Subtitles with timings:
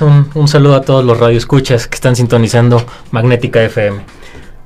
[0.00, 4.00] Luis, un, un saludo a todos los radioescuchas que están sintonizando Magnética FM.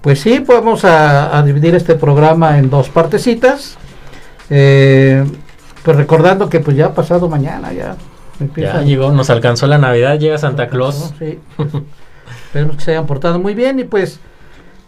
[0.00, 3.76] Pues sí, pues vamos a, a dividir este programa en dos partecitas.
[4.50, 5.24] Eh,
[5.82, 7.96] pues recordando que pues ya ha pasado mañana, ya.
[8.56, 11.14] Ya llegó, nos alcanzó la Navidad, llega Santa Claus.
[11.18, 11.38] Sí.
[12.46, 14.18] Esperemos que se hayan portado muy bien y pues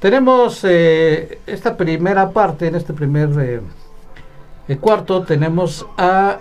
[0.01, 3.31] tenemos eh, esta primera parte, en este primer
[4.69, 6.39] eh, cuarto, tenemos a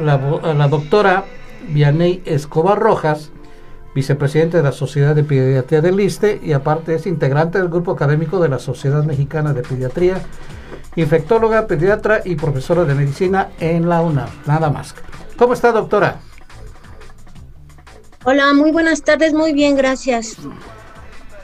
[0.00, 1.24] la, a la doctora
[1.68, 3.30] Vianey Escobar Rojas,
[3.94, 8.40] vicepresidente de la Sociedad de Pediatría del ISTE y aparte es integrante del grupo académico
[8.40, 10.20] de la Sociedad Mexicana de Pediatría,
[10.96, 14.28] infectóloga, pediatra y profesora de medicina en la UNAM.
[14.46, 14.94] Nada más.
[15.36, 16.20] ¿Cómo está, doctora?
[18.24, 20.36] Hola, muy buenas tardes, muy bien, gracias.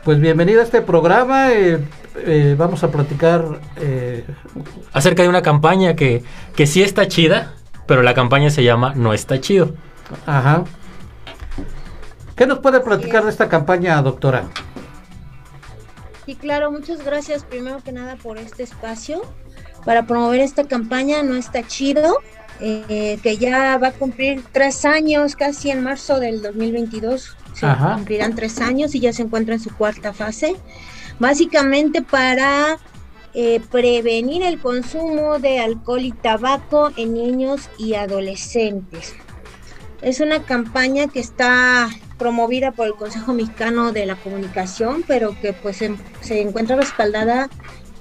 [0.05, 1.52] Pues bienvenida a este programa.
[1.52, 1.78] Eh,
[2.16, 4.25] eh, vamos a platicar eh,
[4.92, 6.23] acerca de una campaña que,
[6.56, 7.55] que sí está chida,
[7.87, 9.75] pero la campaña se llama No está chido.
[10.27, 10.64] Ajá.
[12.37, 14.48] ¿Qué nos puede platicar de esta campaña, doctora?
[16.27, 19.22] Sí, claro, muchas gracias primero que nada por este espacio
[19.84, 21.22] para promover esta campaña.
[21.22, 22.19] No está chido,
[22.61, 27.36] eh, que ya va a cumplir tres años, casi en marzo del 2022.
[27.55, 30.56] Se cumplirán tres años y ya se encuentra en su cuarta fase.
[31.19, 32.78] Básicamente para
[33.34, 39.14] eh, prevenir el consumo de alcohol y tabaco en niños y adolescentes.
[40.03, 45.53] Es una campaña que está promovida por el Consejo Mexicano de la Comunicación, pero que
[45.53, 47.48] pues se, se encuentra respaldada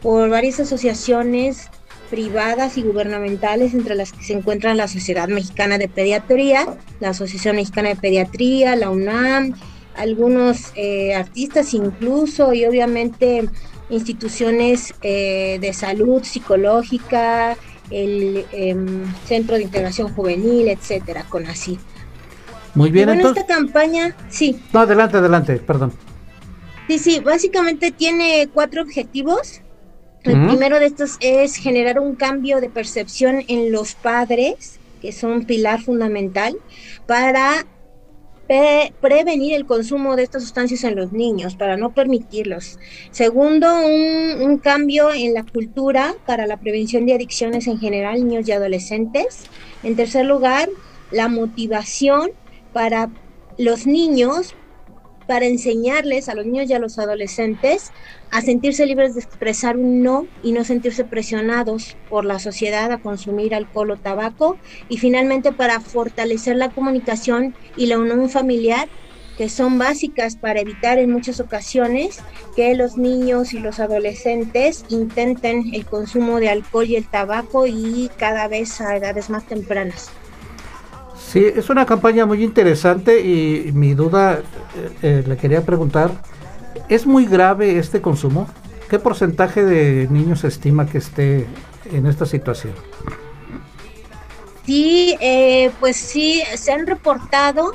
[0.02, 1.70] por varias asociaciones
[2.10, 6.68] privadas y gubernamentales, entre las que se encuentran la Sociedad Mexicana de Pediatría,
[7.00, 9.54] la Asociación Mexicana de Pediatría, la UNAM,
[9.96, 13.48] algunos eh, artistas incluso y obviamente
[13.90, 17.58] instituciones eh, de salud psicológica,
[17.92, 21.80] el em, Centro de Integración Juvenil, etcétera, con así.
[22.76, 23.44] Muy bien, entonces.
[23.44, 24.62] esta campaña, sí.
[24.74, 25.94] No, adelante, adelante, perdón.
[26.88, 29.62] Sí, sí, básicamente tiene cuatro objetivos.
[30.24, 35.32] El primero de estos es generar un cambio de percepción en los padres, que son
[35.32, 36.58] un pilar fundamental,
[37.08, 37.66] para
[39.00, 42.80] prevenir el consumo de estas sustancias en los niños, para no permitirlos.
[43.12, 48.48] Segundo, un, un, cambio en la cultura para la prevención de adicciones en general, niños
[48.48, 49.44] y adolescentes.
[49.84, 50.68] En tercer lugar,
[51.12, 52.32] la motivación
[52.74, 53.10] para
[53.60, 54.56] los niños,
[55.30, 57.94] para enseñarles a los niños y a los adolescentes
[58.32, 63.00] a sentirse libres de expresar un no y no sentirse presionados por la sociedad a
[63.00, 64.60] consumir alcohol o tabaco.
[64.88, 68.90] Y finalmente para fortalecer la comunicación y la unión familiar
[69.36, 72.26] que son básicas para evitar en muchas ocasiones
[72.56, 78.14] que los niños y los adolescentes intenten el consumo de alcohol y el tabaco y
[78.18, 80.19] cada vez a edades más tempranas.
[81.32, 86.10] Sí, es una campaña muy interesante y mi duda eh, eh, le quería preguntar,
[86.90, 88.50] ¿es muy grave este consumo?
[88.90, 91.46] ¿Qué porcentaje de niños se estima que esté
[91.94, 92.74] en esta situación?
[94.66, 97.74] Sí, eh, pues sí, se han reportado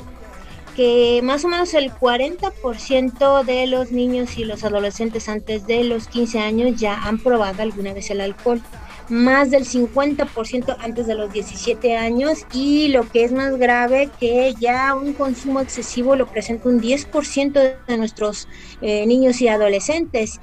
[0.75, 6.09] que más o menos el 40% de los niños y los adolescentes antes de los
[6.09, 8.61] 15 años ya han probado alguna vez el alcohol
[9.09, 14.53] más del 50% antes de los 17 años y lo que es más grave que
[14.59, 18.47] ya un consumo excesivo lo presenta un 10% de nuestros
[18.81, 20.39] eh, niños y adolescentes.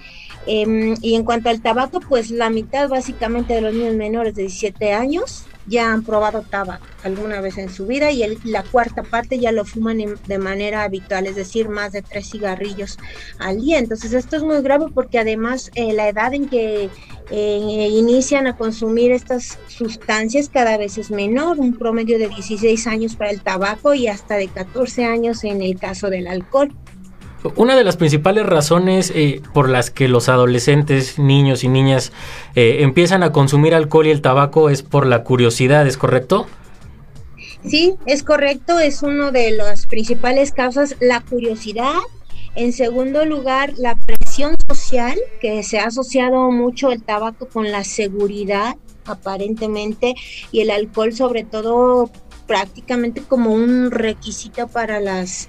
[0.46, 4.42] Em, y en cuanto al tabaco, pues la mitad básicamente de los niños menores de
[4.42, 9.38] 17 años ya han probado tabaco alguna vez en su vida y la cuarta parte
[9.38, 12.98] ya lo fuman de manera habitual, es decir, más de tres cigarrillos
[13.38, 13.78] al día.
[13.78, 16.90] Entonces esto es muy grave porque además eh, la edad en que
[17.30, 23.16] eh, inician a consumir estas sustancias cada vez es menor, un promedio de 16 años
[23.16, 26.72] para el tabaco y hasta de 14 años en el caso del alcohol.
[27.56, 32.12] Una de las principales razones eh, por las que los adolescentes, niños y niñas
[32.54, 36.47] eh, empiezan a consumir alcohol y el tabaco es por la curiosidad, ¿es correcto?
[37.66, 41.94] Sí, es correcto, es una de las principales causas, la curiosidad.
[42.54, 47.83] En segundo lugar, la presión social, que se ha asociado mucho el tabaco con la
[47.83, 50.15] seguridad, aparentemente,
[50.53, 52.10] y el alcohol sobre todo
[52.47, 55.48] prácticamente como un requisito para las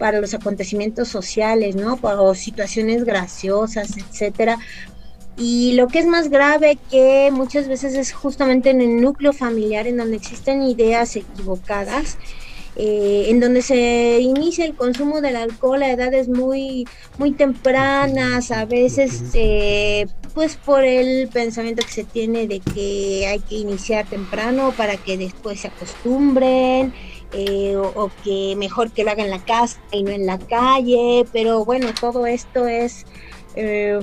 [0.00, 1.98] para los acontecimientos sociales, ¿no?
[2.02, 4.58] O situaciones graciosas, etcétera.
[5.36, 9.86] Y lo que es más grave que muchas veces es justamente en el núcleo familiar
[9.86, 12.16] en donde existen ideas equivocadas,
[12.76, 16.88] eh, en donde se inicia el consumo del alcohol a edades muy,
[17.18, 23.40] muy tempranas, a veces eh, pues por el pensamiento que se tiene de que hay
[23.40, 26.94] que iniciar temprano para que después se acostumbren
[27.32, 31.26] eh, o, que mejor que lo haga en la casa y no en la calle,
[31.32, 33.06] pero bueno, todo esto es,
[33.54, 34.00] eh,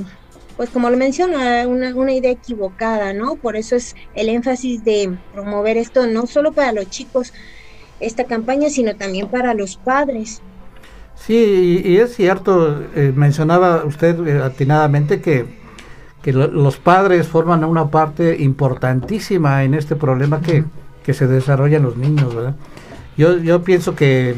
[0.55, 3.35] pues como lo menciona, una, una, idea equivocada, ¿no?
[3.35, 7.33] Por eso es el énfasis de promover esto no solo para los chicos,
[7.99, 10.41] esta campaña, sino también para los padres.
[11.15, 15.57] Sí, y, es cierto, eh, mencionaba usted atinadamente que
[16.27, 20.65] que los padres forman una parte importantísima en este problema que,
[21.01, 22.55] que se desarrolla en los niños, ¿verdad?
[23.17, 24.35] Yo, yo pienso que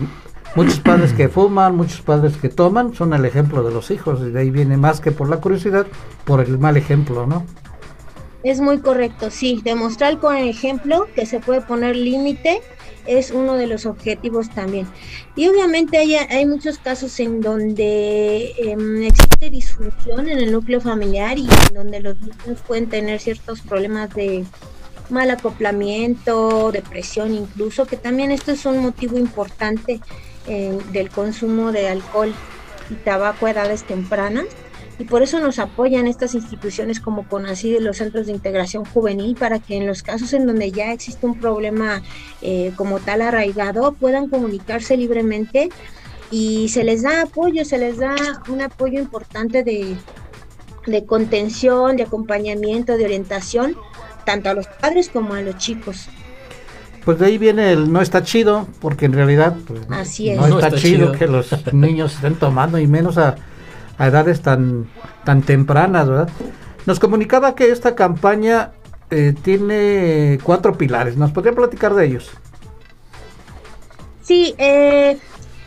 [0.56, 4.32] muchos padres que fuman, muchos padres que toman, son el ejemplo de los hijos, y
[4.32, 5.86] de ahí viene más que por la curiosidad,
[6.26, 7.46] por el mal ejemplo, ¿no?
[8.44, 12.62] Es muy correcto, sí, demostrar con el ejemplo que se puede poner límite
[13.06, 14.88] es uno de los objetivos también.
[15.36, 21.38] Y obviamente hay, hay muchos casos en donde em, existe disfunción en el núcleo familiar
[21.38, 24.46] y en donde los niños pueden tener ciertos problemas de
[25.12, 30.00] mal acoplamiento, depresión incluso, que también esto es un motivo importante
[30.48, 32.34] eh, del consumo de alcohol
[32.90, 34.46] y tabaco a edades tempranas.
[34.98, 39.38] Y por eso nos apoyan estas instituciones como CONACYT y los centros de integración juvenil
[39.38, 42.04] para que en los casos en donde ya existe un problema
[42.42, 45.70] eh, como tal arraigado puedan comunicarse libremente
[46.32, 48.14] y se les da apoyo, se les da
[48.50, 49.96] un apoyo importante de,
[50.86, 53.76] de contención, de acompañamiento, de orientación,
[54.30, 56.08] tanto a los padres como a los chicos.
[57.04, 61.14] Pues de ahí viene el no está chido, porque en realidad pues, no, está, chido
[61.14, 63.36] que los niños estén tomando y menos a
[64.00, 64.90] a edades tan,
[65.26, 66.30] tan tempranas, ¿verdad?
[66.86, 68.72] Nos comunicaba que esta campaña
[69.12, 71.18] eh, tiene cuatro pilares.
[71.18, 72.32] ¿Nos podría platicar de ellos?
[74.24, 75.18] Sí, eh,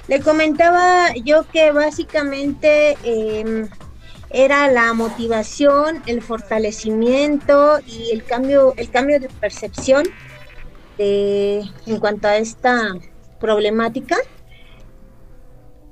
[0.08, 3.68] le comentaba yo que básicamente em,
[4.32, 10.04] era la motivación, el fortalecimiento y el cambio, el cambio de percepción
[10.98, 12.94] en cuanto a esta
[13.40, 14.16] problemática.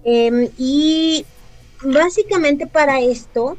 [0.05, 1.25] Em, y
[1.83, 3.57] básicamente para esto,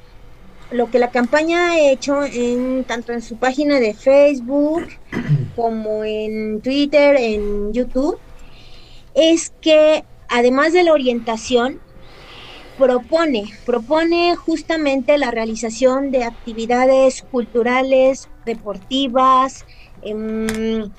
[0.72, 4.88] lo que la campaña ha hecho en tanto en su página de Facebook
[5.56, 8.18] como en Twitter, en YouTube,
[9.14, 11.82] es que además de la orientación,
[12.82, 19.64] propone, propone justamente la realización de actividades culturales, deportivas,
[20.02, 20.92] em,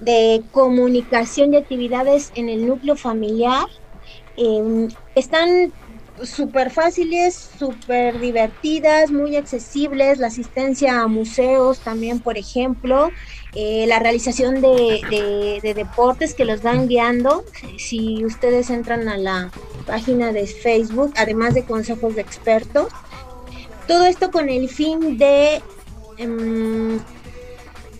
[0.00, 3.66] de comunicación de actividades en el núcleo familiar.
[4.36, 5.72] Em, están
[6.24, 13.08] súper fáciles, súper divertidas, muy accesibles, la asistencia a museos también, por ejemplo,
[13.54, 17.44] eh, la realización de, deportes que los van guiando.
[17.78, 19.50] Si ustedes entran a la
[19.86, 22.88] página de Facebook, además de consejos de expertos,
[23.86, 25.62] todo esto con el fin de,
[26.18, 27.00] em,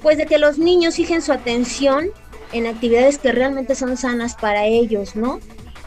[0.02, 2.11] pues de que los niños fijen su atención
[2.53, 5.41] en actividades que realmente son sanas para ellos, ¿no?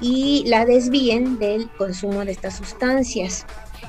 [0.04, 3.46] y la desvíen del consumo de estas sustancias.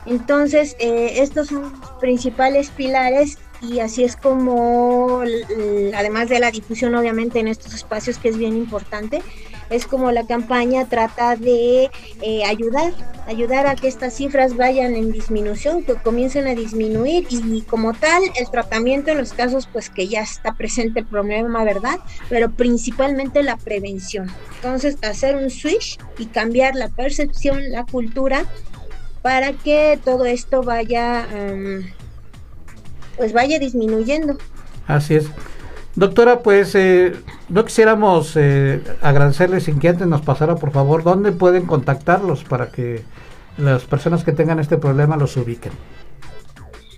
[0.07, 3.39] Entonces, eh, estos son los principales pilares
[3.71, 5.23] y así es como,
[5.95, 9.23] además de la difusión obviamente en estos espacios que es bien importante,
[9.71, 11.91] es como la campaña trata de
[12.23, 12.93] eh, ayudar,
[13.27, 18.23] ayudar a que estas cifras vayan en disminución, que comiencen a disminuir y como tal
[18.37, 21.99] el tratamiento en los casos pues que ya está presente el problema, ¿verdad?
[22.29, 24.31] Pero principalmente la prevención.
[24.57, 28.45] Entonces hacer un switch y cambiar la percepción, la cultura
[29.23, 31.27] para que todo esto vaya,
[33.17, 34.37] pues vaya disminuyendo.
[34.87, 35.27] Así es.
[35.97, 37.15] Doctora, pues eh,
[37.49, 42.71] no quisiéramos eh, agradecerle sin que antes nos pasara, por favor, dónde pueden contactarlos para
[42.71, 43.05] que
[43.59, 45.73] las personas que tengan este problema los ubiquen.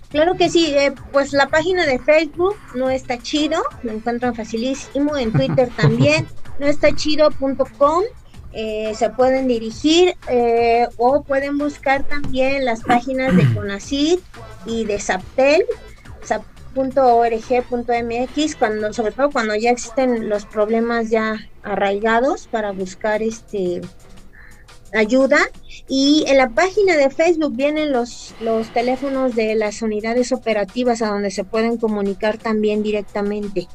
[0.09, 5.15] Claro que sí, eh, pues la página de Facebook no está chido, lo encuentran facilísimo,
[5.15, 6.25] en Twitter también,
[6.59, 8.03] no está chido.com,
[8.53, 10.15] eh, se pueden dirigir
[10.97, 14.17] o pueden buscar también las páginas de Conacid
[14.65, 15.65] y de Zaptel,
[16.75, 23.81] .org.mx cuando sobre todo cuando ya existen los problemas ya arraigados para buscar este
[24.93, 25.39] ayuda
[25.87, 31.07] y en la página de Facebook vienen los los teléfonos de las unidades operativas a
[31.07, 33.67] donde se pueden comunicar también directamente.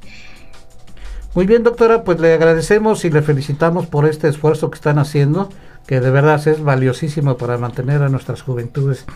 [1.34, 5.48] Muy bien, doctora, pues le agradecemos y le felicitamos por este esfuerzo que están haciendo,
[5.86, 9.06] que de verdad es valiosísimo para mantener a nuestras juventudes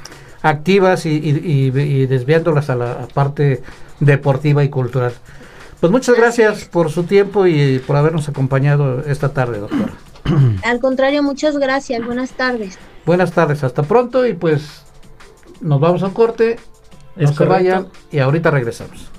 [0.48, 1.70] activas y,
[2.06, 3.62] desviándolas a la parte
[4.00, 5.12] deportiva y cultural.
[5.80, 9.90] Pues muchas gracias por su tiempo y por habernos acompañado esta tarde, doctor.
[10.64, 12.04] Al contrario, muchas gracias.
[12.04, 12.78] Buenas tardes.
[13.04, 14.82] Buenas tardes, hasta pronto y pues
[15.60, 16.58] nos vamos a un corte.
[17.14, 19.15] No se vayan y ahorita regresamos.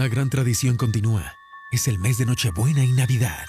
[0.00, 1.36] La gran tradición continúa.
[1.70, 3.44] Es el mes de Nochebuena y Navidad.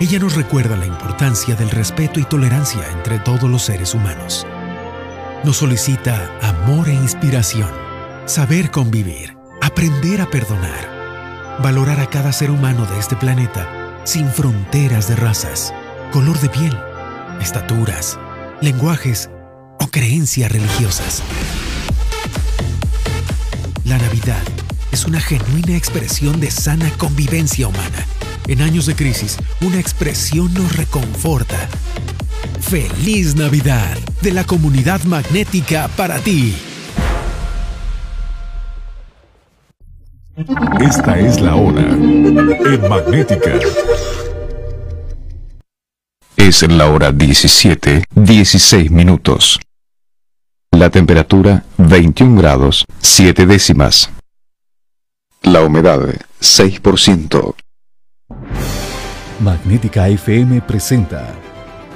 [0.00, 4.46] Ella nos recuerda la importancia del respeto y tolerancia entre todos los seres humanos.
[5.44, 7.68] Nos solicita amor e inspiración,
[8.24, 15.08] saber convivir, aprender a perdonar, valorar a cada ser humano de este planeta sin fronteras
[15.08, 15.74] de razas,
[16.10, 16.74] color de piel,
[17.38, 18.18] estaturas,
[18.62, 19.28] lenguajes
[19.88, 21.22] creencias religiosas.
[23.84, 24.42] La Navidad
[24.92, 28.06] es una genuina expresión de sana convivencia humana.
[28.46, 31.68] En años de crisis, una expresión nos reconforta.
[32.60, 33.96] ¡Feliz Navidad!
[34.22, 36.54] De la comunidad magnética para ti.
[40.80, 43.52] Esta es la hora en Magnética.
[46.36, 49.60] Es la hora 17, 16 minutos.
[50.74, 54.10] La temperatura 21 grados 7 décimas.
[55.42, 56.00] La humedad
[56.40, 57.54] 6%.
[59.38, 61.32] Magnética FM presenta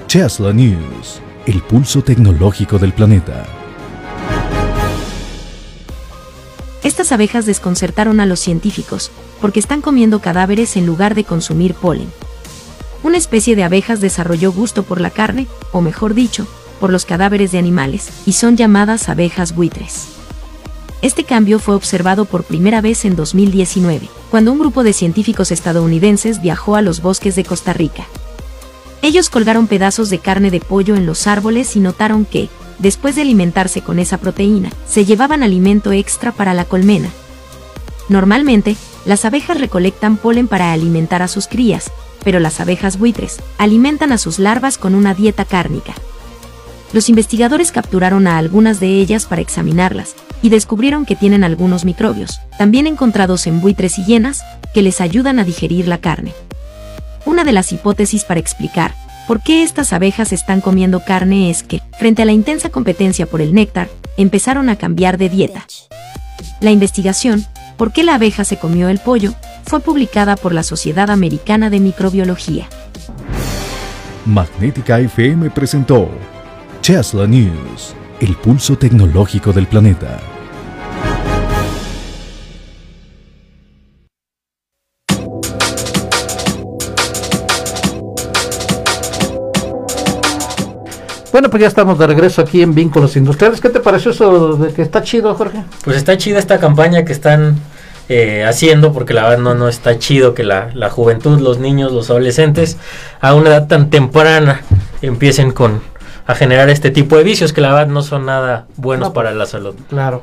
[0.06, 3.44] Tesla News, el pulso tecnológico del planeta.
[6.84, 12.12] Estas abejas desconcertaron a los científicos, porque están comiendo cadáveres en lugar de consumir polen.
[13.02, 16.46] Una especie de abejas desarrolló gusto por la carne, o mejor dicho,
[16.78, 20.08] por los cadáveres de animales, y son llamadas abejas buitres.
[21.00, 26.42] Este cambio fue observado por primera vez en 2019, cuando un grupo de científicos estadounidenses
[26.42, 28.06] viajó a los bosques de Costa Rica.
[29.00, 32.48] Ellos colgaron pedazos de carne de pollo en los árboles y notaron que,
[32.80, 37.10] después de alimentarse con esa proteína, se llevaban alimento extra para la colmena.
[38.08, 41.92] Normalmente, las abejas recolectan polen para alimentar a sus crías,
[42.24, 45.94] pero las abejas buitres alimentan a sus larvas con una dieta cárnica.
[46.92, 52.40] Los investigadores capturaron a algunas de ellas para examinarlas, y descubrieron que tienen algunos microbios,
[52.58, 54.42] también encontrados en buitres y hienas,
[54.72, 56.32] que les ayudan a digerir la carne.
[57.24, 58.94] Una de las hipótesis para explicar
[59.26, 63.42] por qué estas abejas están comiendo carne es que, frente a la intensa competencia por
[63.42, 65.66] el néctar, empezaron a cambiar de dieta.
[66.60, 67.46] La investigación,
[67.78, 71.78] ¿Por qué la abeja se comió el pollo?, fue publicada por la Sociedad Americana de
[71.78, 72.66] Microbiología.
[74.26, 76.10] Magnética FM presentó
[76.88, 80.20] Tesla News, el pulso tecnológico del planeta.
[91.30, 93.60] Bueno, pues ya estamos de regreso aquí en Vínculos Industriales.
[93.60, 95.64] ¿Qué te pareció eso de que está chido, Jorge?
[95.84, 97.58] Pues está chida esta campaña que están
[98.08, 101.92] eh, haciendo, porque la verdad no, no está chido que la, la juventud, los niños,
[101.92, 102.78] los adolescentes,
[103.20, 104.62] a una edad tan temprana
[105.02, 105.82] empiecen con
[106.28, 109.32] a generar este tipo de vicios que la verdad no son nada buenos No, para
[109.32, 109.74] la salud.
[109.88, 110.22] Claro.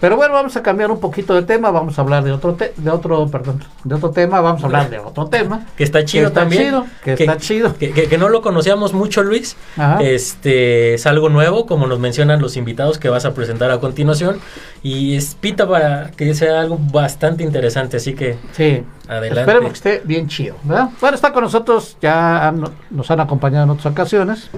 [0.00, 2.74] Pero bueno, vamos a cambiar un poquito de tema, vamos a hablar de otro te-
[2.76, 5.64] de otro, perdón, de otro tema, vamos a hablar de otro tema.
[5.76, 6.64] Que está chido está también.
[6.64, 7.76] chido, que está chido.
[7.76, 9.56] Que, que- que no lo conocíamos mucho, Luis.
[9.76, 10.02] Ajá.
[10.02, 14.40] Este es algo nuevo, como nos mencionan los invitados que vas a presentar a continuación.
[14.82, 17.98] Y es pita para que sea algo bastante interesante.
[17.98, 18.82] Así que Sí.
[19.06, 19.40] adelante.
[19.40, 20.88] Esperemos que esté bien chido, ¿verdad?
[21.00, 24.50] Bueno, está con nosotros, ya han- nos han acompañado en otras ocasiones.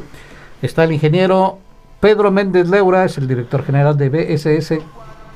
[0.64, 1.58] Está el ingeniero
[2.00, 4.78] Pedro Méndez Leura, es el director general de BSS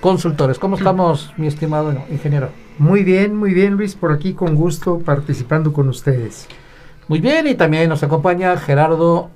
[0.00, 0.58] Consultores.
[0.58, 2.48] ¿Cómo estamos, mi estimado ingeniero?
[2.78, 6.46] Muy bien, muy bien Luis, por aquí con gusto participando con ustedes.
[7.08, 9.28] Muy bien, y también nos acompaña Gerardo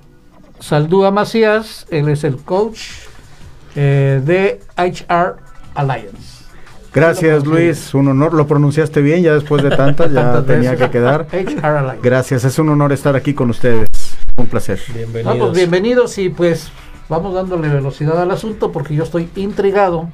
[0.59, 2.79] Saldúa Macías, él es el coach
[3.75, 5.35] eh, de HR
[5.75, 6.43] Alliance.
[6.91, 11.27] Gracias Luis, un honor, lo pronunciaste bien, ya después de tantas, ya tenía que quedar.
[11.31, 11.99] HR Alliance.
[12.01, 13.89] Gracias, es un honor estar aquí con ustedes,
[14.35, 14.79] un placer.
[14.93, 15.37] Bienvenidos.
[15.37, 16.71] Vamos, bienvenidos y pues
[17.09, 20.09] vamos dándole velocidad al asunto porque yo estoy intrigado.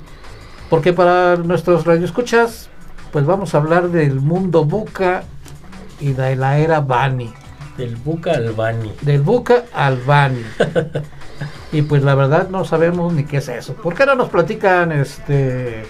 [0.70, 2.70] Porque para nuestros radioescuchas,
[3.12, 5.24] pues vamos a hablar del mundo buca
[6.00, 7.34] y de la era Bani.
[7.78, 8.92] El Buca Albani.
[9.02, 10.44] Del buca al Bani.
[11.72, 13.74] y pues la verdad no sabemos ni qué es eso.
[13.74, 15.86] ¿Por qué no nos platican este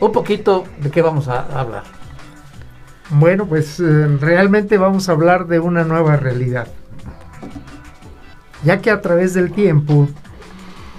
[0.00, 1.84] un poquito de qué vamos a hablar?
[3.08, 6.68] Bueno, pues eh, realmente vamos a hablar de una nueva realidad.
[8.64, 10.08] Ya que a través del tiempo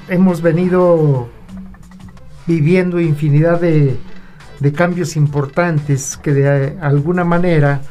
[0.08, 1.30] hemos venido
[2.48, 3.98] viviendo infinidad de,
[4.75, 7.82] cambios importantes que de alguna manera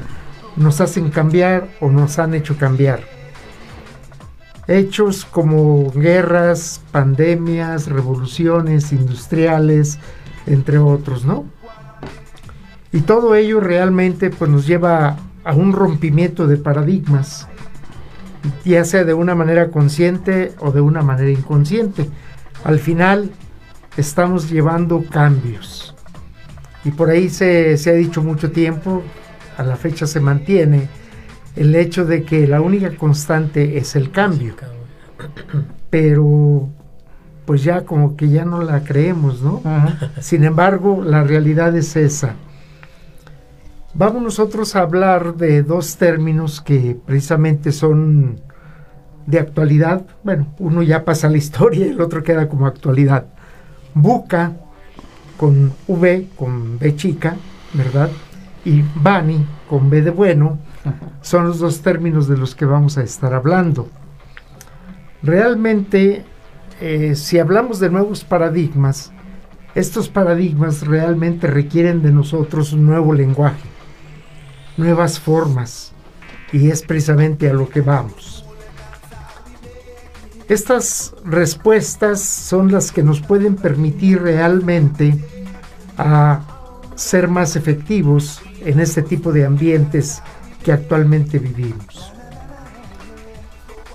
[0.56, 3.00] nos hacen cambiar o nos han hecho cambiar.
[4.68, 9.98] Hechos como guerras, pandemias, revoluciones industriales,
[10.46, 11.44] entre otros, ¿no?
[12.92, 17.48] Y todo ello realmente pues nos lleva a un rompimiento de paradigmas,
[18.64, 22.08] ya sea de una manera consciente o de una manera inconsciente.
[22.64, 23.30] Al final
[23.96, 25.94] estamos llevando cambios.
[26.84, 29.02] Y por ahí se, se ha dicho mucho tiempo,
[29.56, 30.88] a la fecha se mantiene,
[31.56, 34.54] el hecho de que la única constante es el cambio.
[35.90, 36.68] Pero
[37.44, 39.60] pues ya como que ya no la creemos, ¿no?
[40.20, 42.36] Sin embargo, la realidad es esa.
[43.92, 48.40] Vamos nosotros a hablar de dos términos que precisamente son
[49.26, 50.04] de actualidad.
[50.22, 53.26] Bueno, uno ya pasa a la historia y el otro queda como actualidad.
[53.94, 54.52] Buca
[55.36, 57.36] con V, con B chica,
[57.74, 58.10] ¿verdad?
[58.64, 60.58] Y Bani con B de bueno,
[61.20, 63.88] son los dos términos de los que vamos a estar hablando.
[65.22, 66.24] Realmente,
[66.80, 69.12] eh, si hablamos de nuevos paradigmas,
[69.74, 73.68] estos paradigmas realmente requieren de nosotros un nuevo lenguaje,
[74.80, 75.92] nuevas formas,
[76.52, 78.44] y es precisamente a lo que vamos.
[80.48, 85.14] Estas respuestas son las que nos pueden permitir realmente
[85.96, 86.40] a
[86.96, 90.20] ser más efectivos en este tipo de ambientes
[90.64, 92.12] que actualmente vivimos.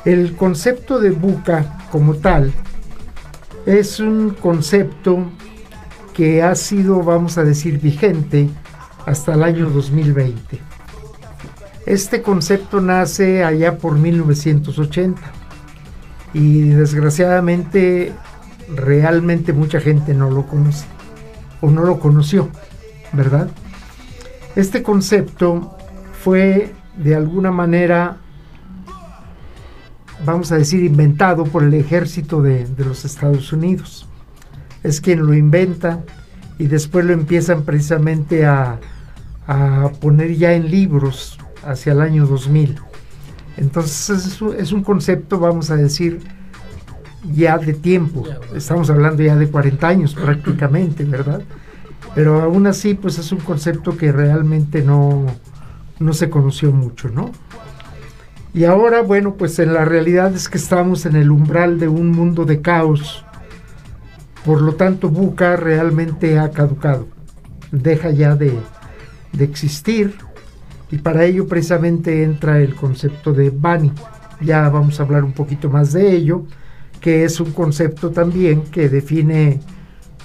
[0.05, 2.53] El concepto de buca como tal
[3.65, 5.25] es un concepto
[6.13, 8.47] que ha sido, vamos a decir, vigente
[9.05, 10.74] hasta el año 2020.
[11.85, 15.21] Este concepto nace allá por 1980
[16.33, 18.11] y desgraciadamente
[18.73, 20.85] realmente mucha gente no lo conoce
[21.61, 22.49] o no lo conoció,
[23.13, 23.49] ¿verdad?
[24.55, 25.77] Este concepto
[26.23, 28.17] fue de alguna manera,
[30.25, 34.07] vamos a decir, inventado por el ejército de, los Estados Unidos.
[34.81, 36.03] Es quien lo inventa
[36.57, 38.79] y después lo empiezan precisamente a,
[39.45, 42.79] a poner ya en libros hacia el año 2000.
[43.57, 46.19] Entonces es, un concepto, vamos a decir,
[47.23, 48.23] ya de tiempo.
[48.53, 51.41] Estamos hablando ya de 40 años prácticamente, ¿verdad?
[52.13, 55.25] Pero aún así, pues es un concepto que realmente no,
[55.99, 57.31] no se conoció mucho, ¿no?
[58.53, 62.11] Y ahora, bueno, pues en la realidad es que estamos en el umbral de un
[62.11, 63.25] mundo de caos.
[64.45, 67.07] Por lo tanto, Buca realmente ha caducado.
[67.71, 68.57] Deja ya de,
[69.33, 70.15] de existir
[70.91, 73.91] y para ello precisamente entra el concepto de Bani.
[74.41, 76.45] Ya vamos a hablar un poquito más de ello,
[77.01, 79.59] que es un concepto también que define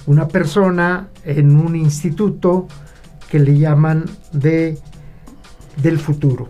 [0.05, 2.67] una persona en un instituto
[3.29, 4.77] que le llaman de
[5.81, 6.49] del futuro.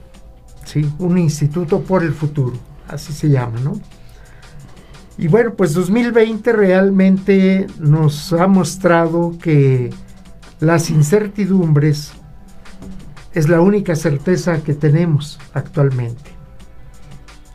[0.65, 0.89] ¿sí?
[0.99, 2.53] Un instituto por el futuro,
[2.87, 3.73] así se llama, ¿no?
[5.17, 9.91] Y bueno, pues 2020 realmente nos ha mostrado que
[10.59, 12.13] las incertidumbres
[13.33, 16.31] es la única certeza que tenemos actualmente.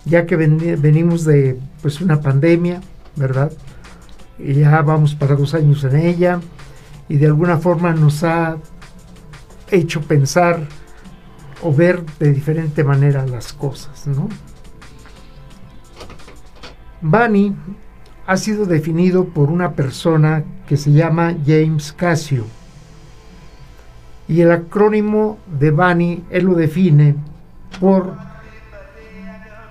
[0.04, 2.80] Ya que venimos de pues una pandemia,
[3.16, 3.52] ¿verdad?
[4.38, 6.40] Y ya vamos para dos años en ella
[7.08, 8.56] y de alguna forma nos ha
[9.70, 10.60] hecho pensar
[11.62, 14.28] o ver de diferente manera las cosas, ¿no?
[17.00, 17.54] Bani
[18.26, 22.44] ha sido definido por una persona que se llama James Casio
[24.28, 27.14] y el acrónimo de Bani, él lo define
[27.80, 28.14] por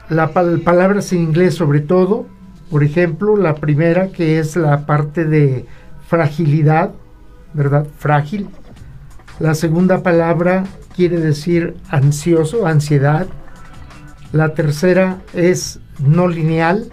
[0.10, 2.28] las palabras en inglés sobre todo,
[2.70, 5.66] por ejemplo, la primera que es la parte de
[6.08, 6.92] fragilidad,
[7.54, 7.88] ¿verdad?
[7.98, 8.48] Frágil.
[9.40, 10.64] La segunda palabra
[10.96, 13.28] quiere decir ansioso, ansiedad.
[14.32, 16.90] La tercera es no lineal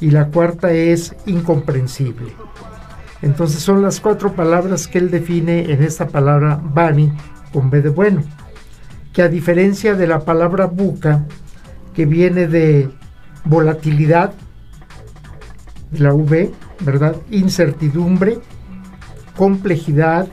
[0.00, 2.45] y la cuarta es incomprensible.
[3.22, 7.12] Entonces son las cuatro palabras que él define en esta palabra Bani
[7.52, 8.22] con B de bueno,
[9.12, 11.24] que a diferencia de la palabra buca,
[11.94, 12.90] que viene de
[13.44, 14.34] volatilidad,
[15.92, 17.16] la V, ¿verdad?
[17.30, 18.38] Incertidumbre,
[19.36, 20.28] complejidad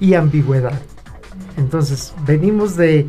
[0.00, 0.78] y ambigüedad.
[1.56, 3.08] Entonces, venimos de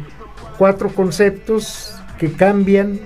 [0.57, 2.99] cuatro conceptos que cambian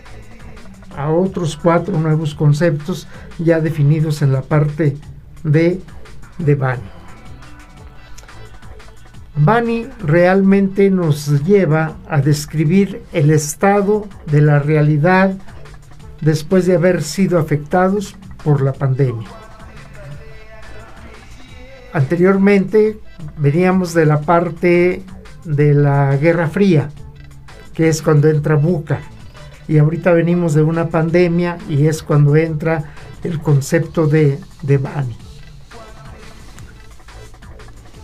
[0.95, 3.07] a otros cuatro nuevos conceptos
[3.39, 4.97] ya definidos en la parte
[5.43, 5.79] de,
[6.37, 6.97] de Bani.
[9.39, 15.35] Bani realmente nos lleva a describir el estado de la realidad
[16.21, 19.27] después de haber sido afectados por la pandemia.
[21.93, 22.99] Anteriormente
[23.37, 25.03] veníamos de la parte
[25.45, 26.89] de la Guerra Fría,
[27.73, 28.99] que es cuando entra Buca,
[29.67, 32.85] y ahorita venimos de una pandemia y es cuando entra
[33.23, 35.26] el concepto de, de Bani.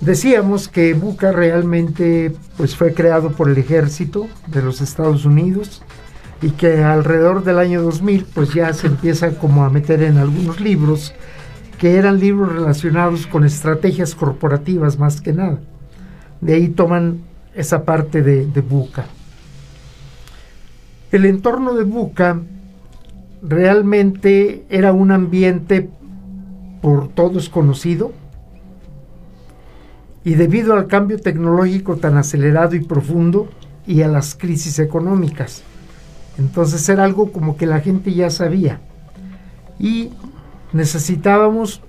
[0.03, 5.81] Decíamos que Buca realmente pues, fue creado por el ejército de los Estados Unidos
[6.41, 10.59] y que alrededor del año 2000 pues ya se empieza como a meter en algunos
[10.59, 11.13] libros
[11.77, 15.61] que eran libros relacionados con estrategias corporativas más que nada.
[16.41, 17.19] De ahí toman
[17.55, 19.05] esa parte de, de Buca.
[21.13, 22.41] El entorno de Buca
[23.41, 25.89] realmente era un ambiente
[26.81, 28.11] por todos conocido
[30.23, 33.49] y debido al cambio tecnológico tan acelerado y profundo
[33.85, 35.63] y a las crisis económicas.
[36.37, 38.79] Entonces era algo como que la gente ya sabía
[39.79, 40.11] y
[40.71, 41.81] necesitábamos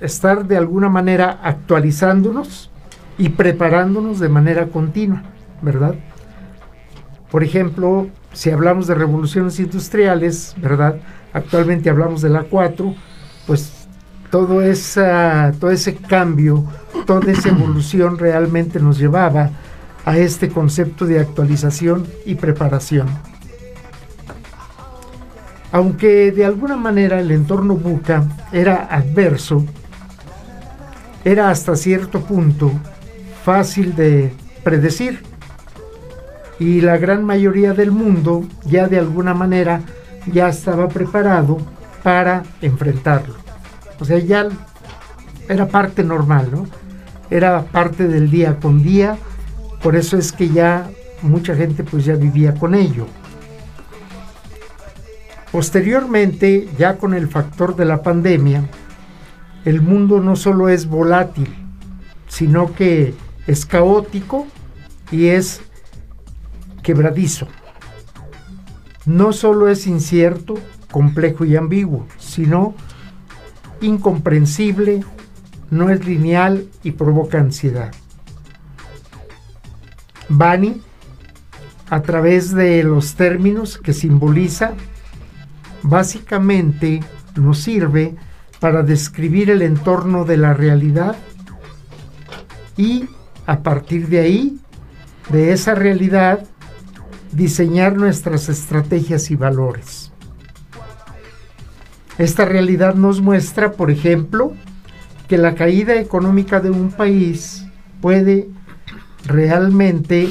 [0.00, 2.70] estar de alguna manera actualizándonos
[3.18, 5.22] y preparándonos de manera continua,
[5.60, 5.94] ¿verdad?
[7.30, 10.96] Por ejemplo, si hablamos de revoluciones industriales, ¿verdad?
[11.32, 12.94] Actualmente hablamos de la 4,
[13.46, 13.81] pues
[14.32, 16.64] todo, esa, todo ese cambio,
[17.06, 19.50] toda esa evolución realmente nos llevaba
[20.06, 23.08] a este concepto de actualización y preparación.
[25.70, 29.66] Aunque de alguna manera el entorno buca era adverso,
[31.26, 32.72] era hasta cierto punto
[33.44, 34.32] fácil de
[34.64, 35.22] predecir
[36.58, 39.82] y la gran mayoría del mundo ya de alguna manera
[40.26, 41.58] ya estaba preparado
[42.02, 43.41] para enfrentarlo.
[44.02, 44.48] O sea, ya
[45.48, 46.66] era parte normal, ¿no?
[47.30, 49.16] Era parte del día con día,
[49.80, 50.90] por eso es que ya
[51.22, 53.06] mucha gente pues ya vivía con ello.
[55.52, 58.64] Posteriormente, ya con el factor de la pandemia,
[59.64, 61.54] el mundo no solo es volátil,
[62.26, 63.14] sino que
[63.46, 64.48] es caótico
[65.12, 65.60] y es
[66.82, 67.46] quebradizo.
[69.06, 70.58] No solo es incierto,
[70.90, 72.74] complejo y ambiguo, sino
[73.82, 75.04] incomprensible,
[75.70, 77.92] no es lineal y provoca ansiedad.
[80.28, 80.80] Bani,
[81.90, 84.72] a través de los términos que simboliza,
[85.82, 87.00] básicamente
[87.36, 88.16] nos sirve
[88.60, 91.16] para describir el entorno de la realidad
[92.76, 93.06] y
[93.46, 94.58] a partir de ahí,
[95.30, 96.46] de esa realidad,
[97.32, 100.01] diseñar nuestras estrategias y valores.
[102.18, 104.52] Esta realidad nos muestra, por ejemplo,
[105.28, 107.64] que la caída económica de un país
[108.00, 108.48] puede
[109.24, 110.28] realmente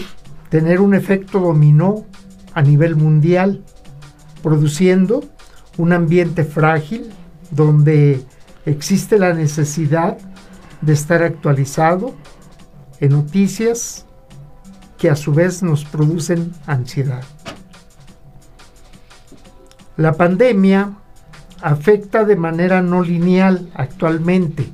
[0.50, 2.06] tener un efecto dominó
[2.54, 3.64] a nivel mundial,
[4.44, 5.24] produciendo
[5.78, 7.10] un ambiente frágil
[7.50, 8.24] donde
[8.66, 10.18] existe la necesidad
[10.82, 12.14] de estar actualizado
[13.00, 14.06] en noticias,
[14.98, 17.24] que a su vez nos producen ansiedad.
[19.98, 21.01] La pandemia
[21.62, 24.70] afecta de manera no lineal actualmente.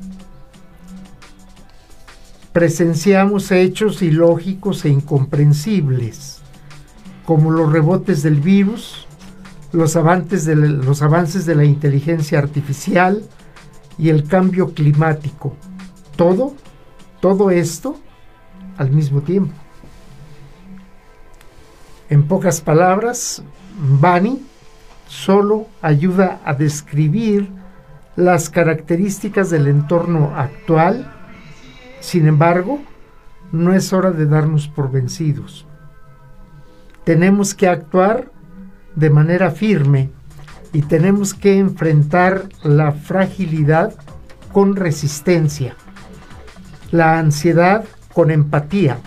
[2.53, 6.41] Presenciamos hechos ilógicos e incomprensibles,
[7.25, 9.05] como los rebotes del virus,
[9.71, 13.21] los avances de, los avances de la inteligencia artificial
[13.97, 15.55] y el cambio climático.
[16.15, 16.55] Todo,
[17.19, 17.97] todo esto
[18.77, 19.53] al mismo tiempo.
[22.09, 23.43] En pocas palabras,
[23.99, 24.41] Bani
[25.07, 27.49] solo ayuda a describir
[28.15, 31.11] las características del entorno actual,
[31.99, 32.79] sin embargo,
[33.51, 35.65] no es hora de darnos por vencidos.
[37.03, 38.31] Tenemos que actuar
[38.95, 40.09] de manera firme
[40.73, 43.93] y tenemos que enfrentar la fragilidad
[44.51, 45.75] con resistencia,
[46.91, 48.97] la ansiedad con empatía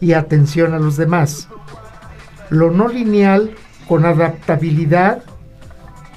[0.00, 1.48] y atención a los demás
[2.50, 3.52] lo no lineal
[3.90, 5.24] con adaptabilidad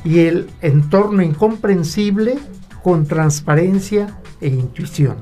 [0.04, 2.38] y el entorno incomprensible
[2.84, 5.18] con transparencia e intuición.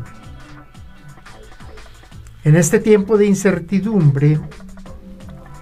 [2.44, 4.38] En este tiempo de incertidumbre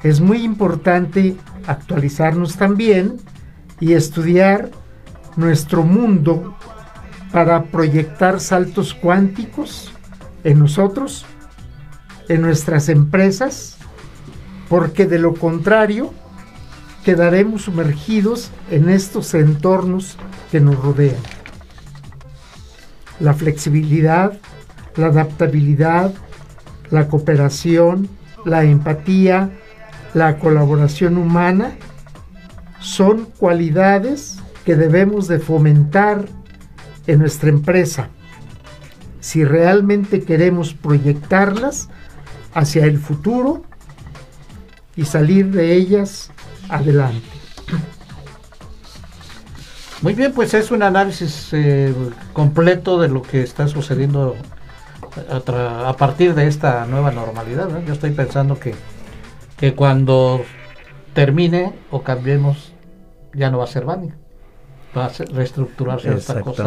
[0.02, 1.36] es muy importante
[1.68, 3.18] actualizarnos también
[3.80, 4.72] y estudiar
[5.36, 6.58] nuestro mundo
[7.32, 9.94] para proyectar saltos cuánticos
[10.44, 11.28] en nosotros,
[12.30, 13.78] en nuestras empresas
[14.70, 16.16] porque de lo contrario
[17.04, 20.18] quedaremos sumergidos en estos entornos
[20.52, 21.22] que nos rodean.
[23.20, 24.34] La flexibilidad,
[24.96, 26.14] la adaptabilidad,
[26.90, 28.10] la cooperación,
[28.46, 29.52] la empatía,
[30.14, 31.76] la colaboración humana
[32.80, 36.26] son cualidades que debemos de fomentar
[37.08, 38.10] en nuestra empresa
[39.20, 41.90] si realmente queremos proyectarlas
[42.54, 43.64] hacia el futuro
[44.96, 46.32] y salir de ellas
[46.70, 47.28] adelante.
[50.02, 51.94] Muy bien, pues es un análisis eh,
[52.32, 54.36] completo de lo que está sucediendo
[55.30, 57.68] a, a partir de esta nueva normalidad.
[57.68, 57.82] ¿no?
[57.82, 58.76] Yo estoy pensando que,
[59.58, 60.46] que cuando
[61.14, 62.72] termine o cambiemos,
[63.34, 64.10] ya no va a ser Bani.
[64.98, 66.64] Va a ser- reestructurarse esta cosa.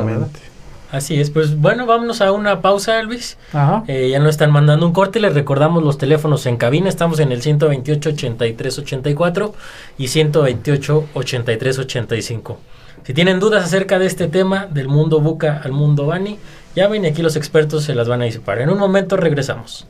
[0.93, 3.39] Así es, pues bueno, vámonos a una pausa, Luis.
[3.55, 3.83] Ajá.
[3.89, 7.33] Eh, ya nos están mandando un corte, les recordamos los teléfonos en cabina, estamos en
[7.33, 9.55] el 128 83 84
[9.97, 12.59] y 128 83 85.
[13.05, 16.39] Si tienen dudas acerca de este tema, del mundo buca al mundo bani,
[16.77, 18.61] llamen y aquí los expertos se las van a disipar.
[18.61, 19.87] En un momento regresamos.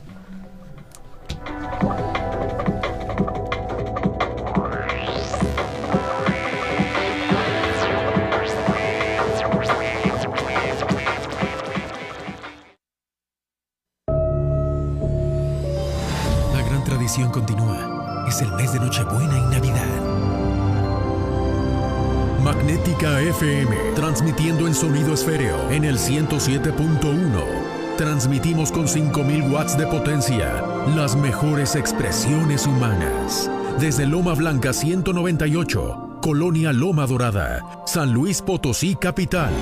[23.33, 27.97] FM, transmitiendo en sonido esféreo en el 107.1.
[27.97, 30.63] Transmitimos con 5000 watts de potencia
[30.95, 33.51] las mejores expresiones humanas.
[33.81, 39.53] Desde Loma Blanca 198, Colonia Loma Dorada, San Luis Potosí Capital.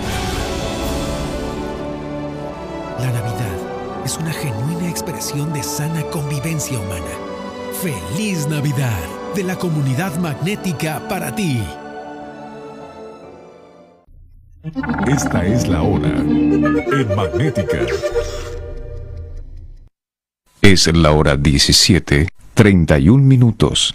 [2.99, 7.15] La Navidad es una genuina expresión de sana convivencia humana.
[7.83, 8.99] ¡Feliz Navidad!
[9.37, 11.63] De la comunidad magnética para ti.
[14.63, 17.79] Esta es la hora en Magnética.
[20.61, 23.95] Es la hora 17, 31 minutos.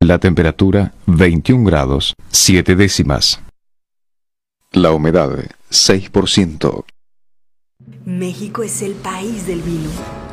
[0.00, 3.40] La temperatura 21 grados 7 décimas.
[4.72, 5.30] La humedad
[5.70, 6.84] 6%.
[8.04, 10.27] México es el país del vino.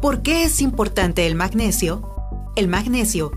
[0.00, 2.08] ¿Por qué es importante el magnesio?
[2.54, 3.32] El magnesio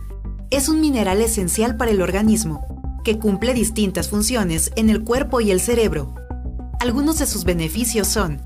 [0.51, 5.49] es un mineral esencial para el organismo, que cumple distintas funciones en el cuerpo y
[5.49, 6.13] el cerebro.
[6.79, 8.41] Algunos de sus beneficios son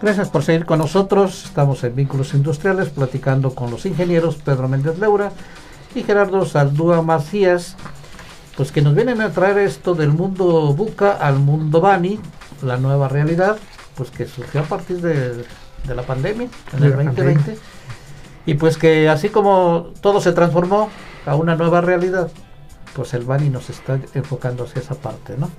[0.00, 1.44] Gracias por seguir con nosotros.
[1.46, 5.32] Estamos en Vínculos Industriales platicando con los ingenieros Pedro Méndez Leura
[5.94, 7.76] y Gerardo Saldúa Macías,
[8.56, 12.20] pues que nos vienen a traer esto del mundo Buca al mundo Bani,
[12.62, 13.56] la nueva realidad,
[13.96, 15.44] pues que surgió a partir de,
[15.84, 17.34] de la pandemia, en el De la 2020.
[17.34, 17.60] pandemia.
[18.46, 20.90] Y pues que así como todo se transformó
[21.26, 22.30] a una nueva realidad,
[22.94, 25.50] pues el Bani nos está enfocando hacia esa parte, ¿no?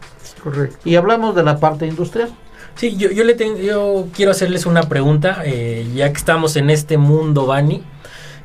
[0.44, 0.78] Correcto.
[0.86, 2.30] Y hablamos de la parte industrial.
[2.80, 6.70] Sí, yo, yo, le tengo, yo quiero hacerles una pregunta, eh, ya que estamos en
[6.70, 7.84] este mundo Bani.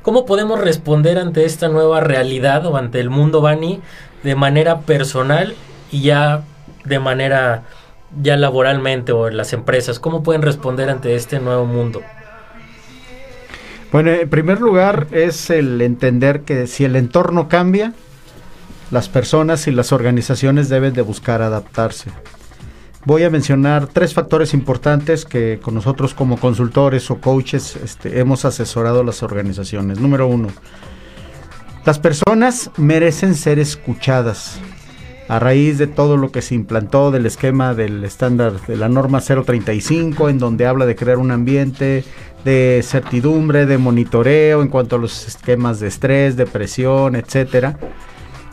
[0.02, 3.80] ¿Cómo podemos responder ante esta nueva realidad o ante el mundo Bani
[4.24, 5.54] de manera personal
[5.92, 6.42] y ya
[6.84, 7.62] de manera
[8.20, 10.00] ya laboralmente o en las empresas?
[10.00, 12.02] ¿Cómo pueden responder ante este nuevo mundo?
[13.92, 17.92] Bueno, en primer lugar es el entender que si el entorno cambia,
[18.90, 22.10] las personas y las organizaciones deben de buscar adaptarse.
[23.06, 28.46] Voy a mencionar tres factores importantes que con nosotros como consultores o coaches este, hemos
[28.46, 30.00] asesorado a las organizaciones.
[30.00, 30.48] Número uno,
[31.84, 34.58] las personas merecen ser escuchadas.
[35.28, 39.20] A raíz de todo lo que se implantó del esquema del estándar de la norma
[39.20, 42.04] 035, en donde habla de crear un ambiente
[42.44, 47.78] de certidumbre, de monitoreo en cuanto a los esquemas de estrés, depresión, etcétera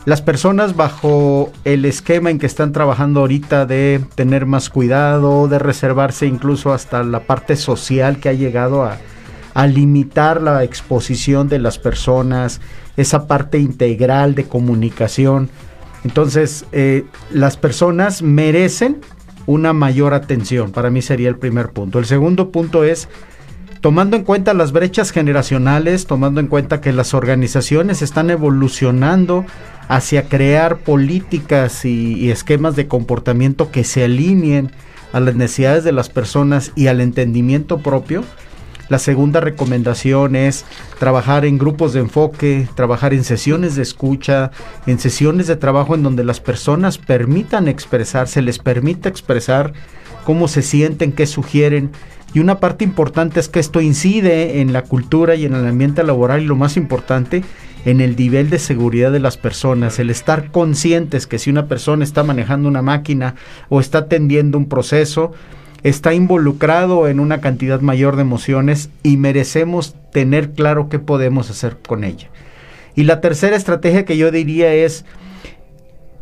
[0.04, 5.58] las personas bajo el esquema en que están trabajando ahorita de tener más cuidado, de
[5.58, 8.98] reservarse incluso hasta la parte social que ha llegado a,
[9.66, 12.60] limitar la exposición de las personas,
[12.96, 15.50] esa parte integral de comunicación,
[16.04, 19.02] Entonces, eh, las personas merecen
[19.46, 20.72] una mayor atención.
[20.72, 21.98] Para mí sería el primer punto.
[21.98, 23.08] El segundo punto es
[23.82, 29.44] tomando en cuenta las brechas generacionales, tomando en cuenta que las organizaciones están evolucionando
[29.88, 34.70] hacia crear políticas y, esquemas de comportamiento que se alineen
[35.12, 38.22] a las necesidades de las personas y al entendimiento propio.
[38.88, 40.64] La segunda recomendación es
[41.00, 44.52] trabajar en grupos de enfoque, trabajar en sesiones de escucha,
[44.86, 49.72] en sesiones de trabajo en donde las personas permitan expresarse, les permita expresar
[50.24, 51.90] cómo se sienten, qué sugieren.
[52.34, 56.02] Y una parte importante es que esto incide en la cultura y en el ambiente
[56.02, 57.44] laboral y lo más importante,
[57.84, 62.04] en el nivel de seguridad de las personas, el estar conscientes que si una persona
[62.04, 63.34] está manejando una máquina
[63.68, 65.32] o está atendiendo un proceso,
[65.82, 71.76] está involucrado en una cantidad mayor de emociones y merecemos tener claro qué podemos hacer
[71.86, 72.28] con ella.
[72.94, 75.04] Y la tercera estrategia que yo diría es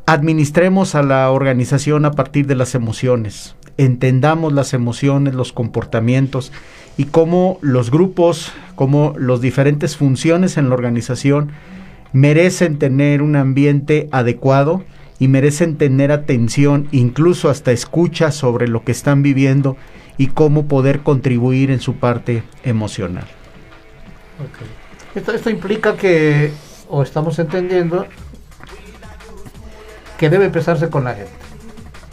[0.07, 6.53] administremos a la organización a partir de las emociones, entendamos las emociones, los comportamientos
[6.99, 11.51] y cómo los grupos, cómo las diferentes funciones en la organización
[12.13, 14.85] merecen tener un ambiente adecuado
[15.19, 19.79] y merecen tener atención, incluso hasta escucha sobre lo que están viviendo
[20.19, 23.27] y cómo poder contribuir en su parte emocional.
[25.15, 26.53] Esto implica que,
[26.89, 28.07] o estamos entendiendo,
[30.19, 31.33] que debe empezarse con la gente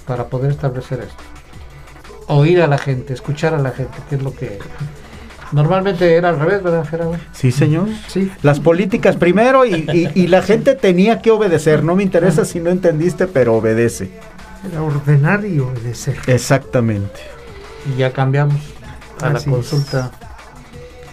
[0.05, 1.26] para poder establecer esto.
[2.27, 4.59] Oír a la gente, escuchar a la gente, que es lo que
[5.51, 7.15] Normalmente era al revés, ¿verdad, Gerardo?
[7.31, 7.87] Sí, señor.
[8.07, 8.31] Sí.
[8.41, 11.83] Las políticas primero y, y, y, la gente tenía que obedecer.
[11.83, 14.09] No me interesa si no entendiste, pero obedece.
[14.69, 16.17] Era ordenar y obedecer.
[16.27, 17.21] Exactamente.
[17.89, 18.59] Y ya cambiamos
[19.21, 20.11] a Así la consulta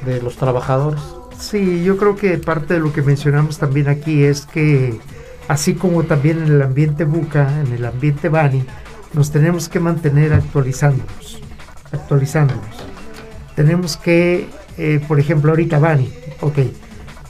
[0.01, 0.07] es.
[0.07, 1.01] de los trabajadores.
[1.39, 4.99] Sí, yo creo que parte de lo que mencionamos también aquí es que,
[5.47, 8.65] así como también en el ambiente buca, en el ambiente bani,
[9.15, 11.41] nos tenemos que mantener actualizándonos.
[11.93, 12.95] Actualizándonos
[13.55, 14.49] tenemos que,
[14.79, 16.59] eh, por ejemplo, ahorita Bani, ok,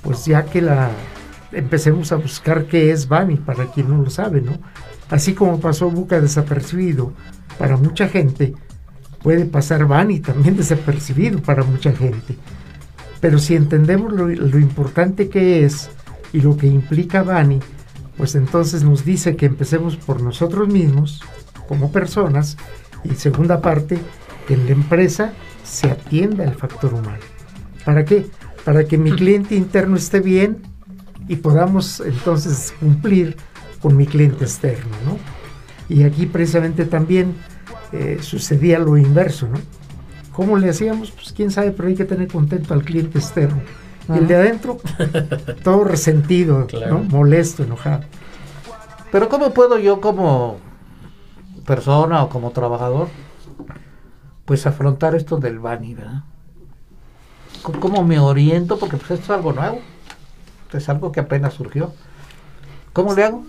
[0.02, 0.90] pues ya que la
[1.52, 4.58] empecemos a buscar qué es Bani, para quien no lo sabe, ¿no?
[5.10, 7.12] Así como pasó Buca desapercibido
[7.58, 8.54] para mucha gente,
[9.22, 12.36] puede pasar Bani también desapercibido para mucha gente.
[13.20, 15.90] Pero si entendemos lo, lo importante que es
[16.32, 17.60] y lo que implica Bani,
[18.16, 21.22] pues entonces nos dice que empecemos por nosotros mismos,
[21.68, 22.56] como personas,
[23.04, 23.98] y segunda parte,
[24.46, 27.22] que en la empresa se atienda el factor humano.
[27.84, 28.26] ¿Para qué?
[28.64, 30.62] Para que mi cliente interno esté bien
[31.28, 33.36] y podamos entonces cumplir
[33.80, 35.18] con mi cliente externo, ¿no?
[35.88, 37.34] Y aquí precisamente también
[37.92, 39.58] eh, sucedía lo inverso, ¿no?
[40.32, 41.10] ¿Cómo le hacíamos?
[41.10, 43.60] Pues quién sabe, pero hay que tener contento al cliente externo.
[44.08, 44.78] Y el de adentro,
[45.62, 46.98] todo resentido, claro.
[46.98, 47.04] ¿no?
[47.04, 48.02] molesto, enojado.
[49.12, 50.58] Pero ¿cómo puedo yo como
[51.64, 53.08] persona o como trabajador
[54.44, 56.22] pues afrontar esto del Bani, ¿verdad?
[57.80, 58.78] ¿Cómo me oriento?
[58.78, 59.80] Porque pues esto es algo nuevo,
[60.72, 61.92] es algo que apenas surgió.
[62.92, 63.44] ¿Cómo le hago?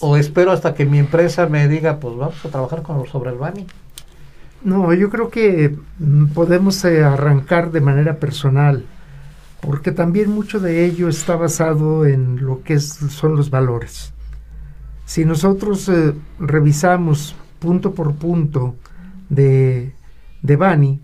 [0.00, 3.36] ¿O espero hasta que mi empresa me diga, pues vamos a trabajar con, sobre el
[3.36, 3.66] Bani?
[4.62, 5.76] No, yo creo que
[6.34, 8.84] podemos eh, arrancar de manera personal,
[9.60, 14.14] porque también mucho de ello está basado en lo que es, son los valores.
[15.04, 18.74] Si nosotros eh, revisamos punto por punto
[19.28, 19.92] de
[20.42, 21.00] de Bani,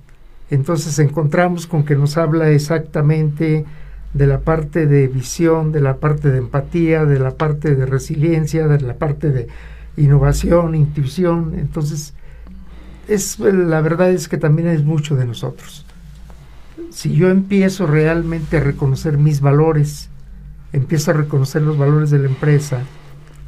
[0.50, 3.64] entonces encontramos con que nos habla exactamente
[4.12, 8.68] de la parte de visión, de la parte de empatía, de la parte de resiliencia,
[8.68, 9.48] de la parte de
[9.96, 11.54] innovación, intuición.
[11.58, 12.14] Entonces,
[13.08, 15.84] es, la verdad es que también es mucho de nosotros.
[16.90, 20.10] Si yo empiezo realmente a reconocer mis valores,
[20.72, 22.82] empiezo a reconocer los valores de la empresa,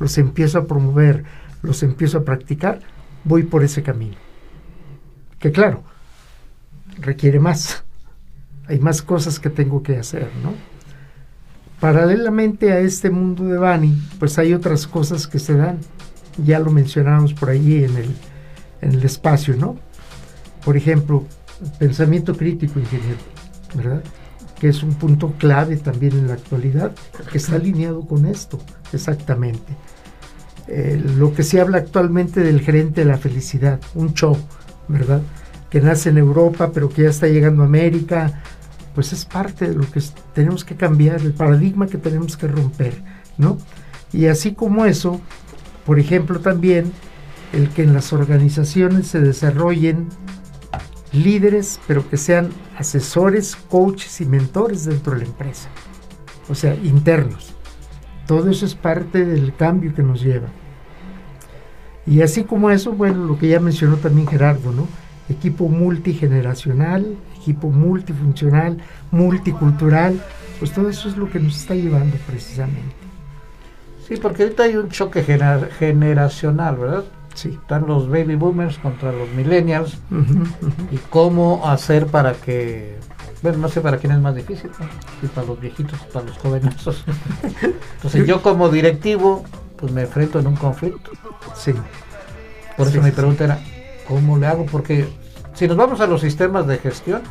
[0.01, 1.25] los empiezo a promover,
[1.63, 2.81] los empiezo a practicar,
[3.27, 4.17] voy por ese camino
[5.39, 5.83] que claro,
[6.99, 7.85] requiere más.
[8.69, 10.55] Hay más cosas que tengo que hacer, ¿no?
[11.81, 15.79] Paralelamente a este mundo de Bani, pues hay otras cosas que se dan.
[16.45, 18.17] Ya lo mencionamos por ahí en el,
[18.81, 19.77] en el espacio, ¿no?
[20.65, 21.25] Por ejemplo,
[21.79, 23.19] pensamiento crítico, ingeniero,
[23.75, 24.03] ¿verdad?
[24.59, 26.93] Que es un punto clave también en la actualidad,
[27.31, 28.59] que está alineado con esto,
[28.93, 29.77] exactamente.
[30.69, 34.37] Eh, lo que se habla actualmente del gerente de la felicidad, un show,
[34.89, 35.23] ¿verdad?
[35.71, 38.43] Que nace en Europa, pero que ya está llegando a América,
[38.95, 40.03] pues es parte de lo que
[40.35, 42.95] tenemos que cambiar, el paradigma que tenemos que romper,
[43.39, 43.59] ¿no?
[44.13, 45.21] Y así como eso,
[45.85, 46.93] por ejemplo, también
[47.53, 50.09] el que en las organizaciones se desarrollen
[51.13, 55.69] líderes, pero que sean asesores, coaches y mentores dentro de la empresa,
[56.49, 57.56] o sea, internos.
[58.27, 60.49] Todo eso es parte del cambio que nos lleva.
[62.07, 64.87] Y así como eso, bueno, lo que ya mencionó también Gerardo, ¿no?
[65.29, 68.79] Equipo multigeneracional, equipo multifuncional,
[69.11, 70.21] multicultural,
[70.59, 72.95] pues todo eso es lo que nos está llevando precisamente.
[74.07, 77.05] Sí, porque ahorita hay un choque gener- generacional, ¿verdad?
[77.35, 77.59] Sí.
[77.61, 79.99] Están los baby boomers contra los millennials
[80.93, 82.97] y cómo hacer para que,
[83.47, 84.87] bueno, no sé para quién es más difícil, ¿no?
[85.21, 86.75] si para los viejitos, para los jóvenes.
[87.95, 89.45] Entonces yo como directivo,
[89.77, 91.13] pues me enfrento en un conflicto.
[91.55, 91.73] Sí.
[92.77, 93.61] Por eso Sí, mi sí, pregunta era,
[94.09, 94.67] ¿cómo le hago?
[94.67, 95.07] Porque
[95.55, 97.23] si nos vamos a los sistemas de gestión,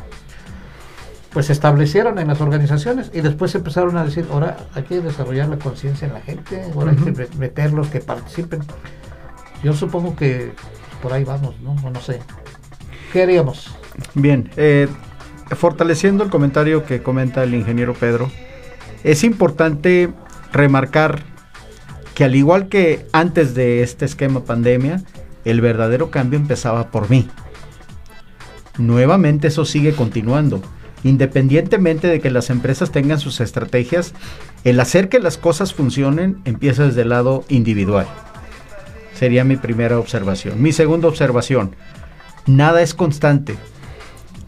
[1.34, 5.50] pues se establecieron en las organizaciones y después empezaron a decir, ahora hay que desarrollar
[5.50, 8.62] la conciencia en la gente, ahora hay que meterlos que participen.
[9.62, 10.52] Yo supongo que
[11.02, 11.76] por ahí vamos, ¿no?
[11.84, 12.20] O no sé.
[13.12, 13.76] ¿Qué haríamos?
[14.14, 14.88] Bien, eh,
[15.54, 18.30] fortaleciendo el comentario que comenta el ingeniero Pedro,
[19.04, 20.10] es importante
[20.52, 21.22] remarcar
[22.14, 25.02] que al igual que antes de este esquema pandemia,
[25.44, 27.28] el verdadero cambio empezaba por mí.
[28.78, 30.62] Nuevamente eso sigue continuando.
[31.04, 34.12] Independientemente de que las empresas tengan sus estrategias,
[34.64, 38.06] el hacer que las cosas funcionen empieza desde el lado individual.
[39.14, 40.60] Sería mi primera observación.
[40.60, 41.76] Mi segunda observación,
[42.46, 43.56] nada es constante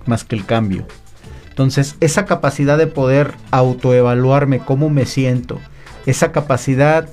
[0.09, 0.87] más que el cambio.
[1.51, 5.59] Entonces, esa capacidad de poder autoevaluarme cómo me siento,
[6.07, 7.09] esa capacidad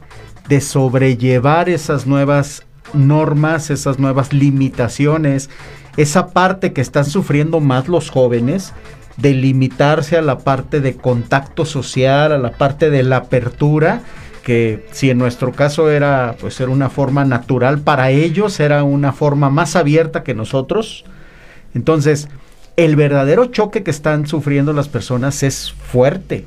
[0.47, 5.49] de sobrellevar esas nuevas normas, esas nuevas limitaciones,
[5.97, 8.73] esa parte que están sufriendo más los jóvenes,
[9.17, 14.01] de limitarse a la parte de contacto social, a la parte de la apertura,
[14.43, 19.13] que si en nuestro caso era pues era una forma natural para ellos, era una
[19.13, 21.05] forma más abierta que nosotros.
[21.73, 22.27] Entonces,
[22.77, 26.45] el verdadero choque que están sufriendo las personas es fuerte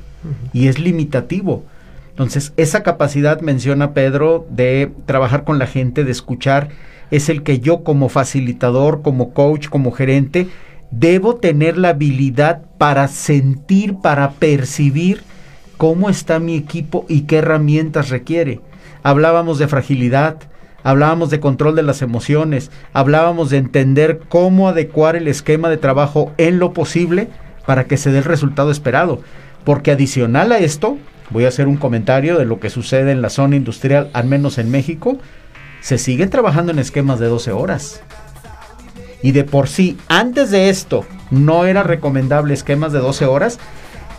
[0.53, 1.63] y es limitativo.
[2.09, 6.69] Entonces, esa capacidad, menciona Pedro, de trabajar con la gente, de escuchar,
[7.11, 10.47] es el que yo como facilitador, como coach, como gerente,
[10.91, 15.21] debo tener la habilidad para sentir, para percibir
[15.77, 18.59] cómo está mi equipo y qué herramientas requiere.
[19.01, 20.37] Hablábamos de fragilidad,
[20.83, 26.31] hablábamos de control de las emociones, hablábamos de entender cómo adecuar el esquema de trabajo
[26.37, 27.29] en lo posible
[27.65, 29.21] para que se dé el resultado esperado.
[29.63, 30.97] Porque adicional a esto,
[31.29, 34.57] voy a hacer un comentario de lo que sucede en la zona industrial, al menos
[34.57, 35.17] en México,
[35.81, 38.01] se sigue trabajando en esquemas de 12 horas.
[39.21, 43.59] Y de por sí, antes de esto, no era recomendable esquemas de 12 horas.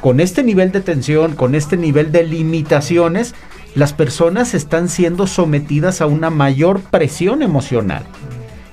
[0.01, 3.35] Con este nivel de tensión, con este nivel de limitaciones,
[3.75, 8.05] las personas están siendo sometidas a una mayor presión emocional.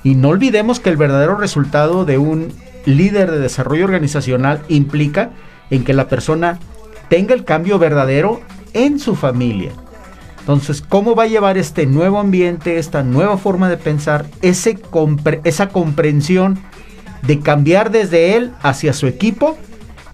[0.03, 2.53] Y no olvidemos que el verdadero resultado de un
[2.85, 5.31] líder de desarrollo organizacional implica
[5.69, 6.59] en que la persona
[7.09, 8.41] tenga el cambio verdadero
[8.73, 9.71] en su familia.
[10.39, 14.79] Entonces, ¿cómo va a llevar este nuevo ambiente, esta nueva forma de pensar, ese
[15.43, 16.59] esa comprensión
[17.23, 19.57] de cambiar desde él hacia su equipo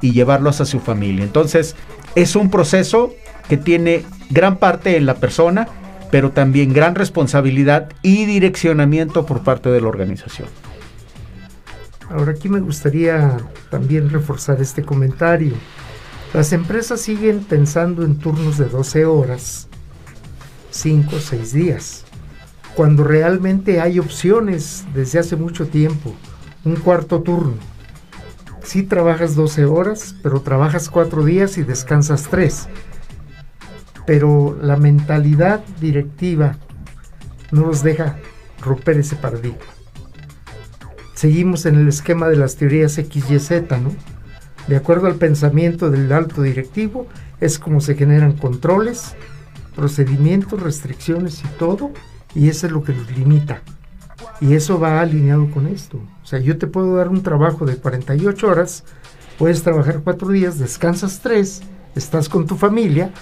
[0.01, 1.23] y llevarlo hacia su familia?
[1.23, 1.75] Entonces,
[2.15, 3.13] es un proceso
[3.49, 5.67] que tiene gran parte en la persona,
[6.11, 10.47] pero también gran responsabilidad y direccionamiento por parte de la organización.
[12.09, 13.37] Ahora aquí me gustaría
[13.71, 15.53] también reforzar este comentario.
[16.33, 19.67] Las empresas siguen pensando en turnos de 12 horas,
[20.71, 22.03] 5 o 6 días,
[22.75, 26.13] cuando realmente hay opciones desde hace mucho tiempo.
[26.65, 27.55] Un cuarto turno.
[28.63, 32.67] Sí trabajas 12 horas, pero trabajas 4 días y descansas 3.
[34.05, 36.57] Pero la mentalidad directiva
[37.51, 38.17] no nos deja
[38.61, 39.63] romper ese paradigma
[41.23, 43.95] seguimos en el esquema de las teorías X, Y, Z, ¿no?
[44.67, 47.07] De acuerdo al pensamiento del alto directivo,
[47.39, 49.15] es como se generan controles,
[49.73, 51.91] procedimientos, restricciones y todo,
[52.35, 53.61] y eso es lo que nos limita.
[54.41, 55.97] Y eso va alineado con esto.
[56.21, 58.83] O sea, yo te puedo dar un trabajo de 48 horas,
[59.39, 61.61] puedes trabajar 4 días, descansas 3,
[61.95, 63.13] estás con tu familia,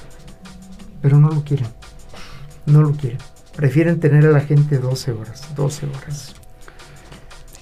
[1.02, 1.68] pero no lo quieren.
[2.66, 3.20] No lo quieren.
[3.56, 6.36] Prefieren tener a la gente 12 horas, 12 horas.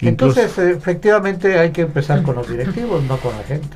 [0.02, 3.76] Entonces, efectivamente hay que empezar con los directivos, no con la gente.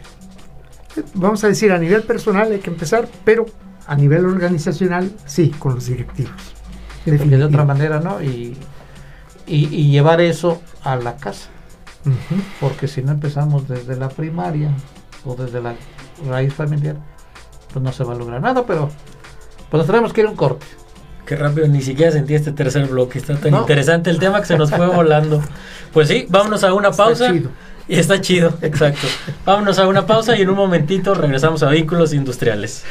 [1.15, 3.45] Vamos a decir, a nivel personal hay que empezar, pero
[3.87, 6.53] a nivel organizacional, sí, con los directivos.
[7.03, 8.21] Sí, porque de otra manera, ¿no?
[8.21, 8.55] Y,
[9.45, 11.49] y, y llevar eso a la casa.
[12.59, 14.71] Porque si no empezamos desde la primaria
[15.25, 15.75] o desde la
[16.27, 16.97] raíz familiar,
[17.71, 18.89] pues no se va a lograr nada, pero
[19.73, 20.67] pues nos tenemos que ir a un corte.
[21.25, 23.17] Qué rápido, ni siquiera sentí este tercer bloque.
[23.17, 23.61] Está tan No.
[23.61, 25.41] interesante el tema que se nos fue volando.
[25.91, 27.31] Pues sí, vámonos a una pausa.
[27.31, 27.49] chido.
[27.87, 29.07] Y está chido, exacto.
[29.47, 32.83] Vámonos a una pausa y en un momentito regresamos a vehículos industriales.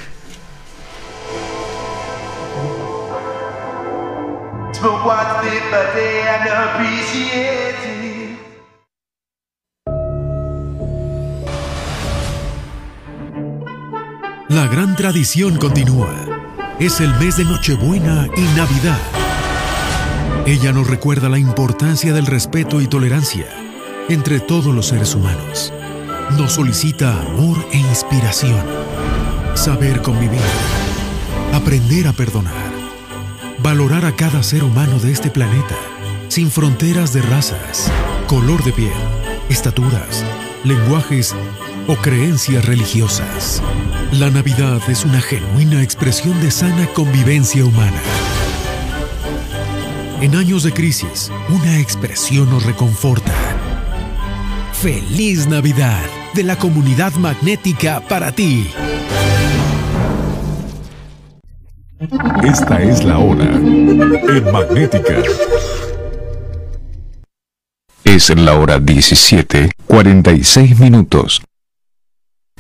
[14.49, 16.32] La gran tradición continúa.
[16.79, 18.99] Es el mes de Nochebuena y Navidad.
[20.47, 23.47] Ella nos recuerda la importancia del respeto y tolerancia
[24.09, 25.73] entre todos los seres humanos.
[26.37, 28.65] Nos solicita amor e inspiración.
[29.55, 30.41] Saber convivir.
[31.53, 32.73] Aprender a perdonar.
[33.59, 35.77] Valorar a cada ser humano de este planeta,
[36.29, 37.93] sin fronteras de razas,
[38.27, 38.93] color de piel,
[39.49, 40.25] estaturas,
[40.65, 41.37] lenguajes
[41.89, 43.63] o creencias religiosas.
[44.13, 48.01] La Navidad es una genuina expresión de sana convivencia humana.
[50.21, 53.33] En años de crisis, una expresión nos reconforta.
[54.73, 56.05] Feliz Navidad
[56.35, 58.69] de la comunidad magnética para ti.
[62.43, 65.23] Esta es la hora en Magnética.
[68.05, 71.43] Es la hora 17, 46 minutos.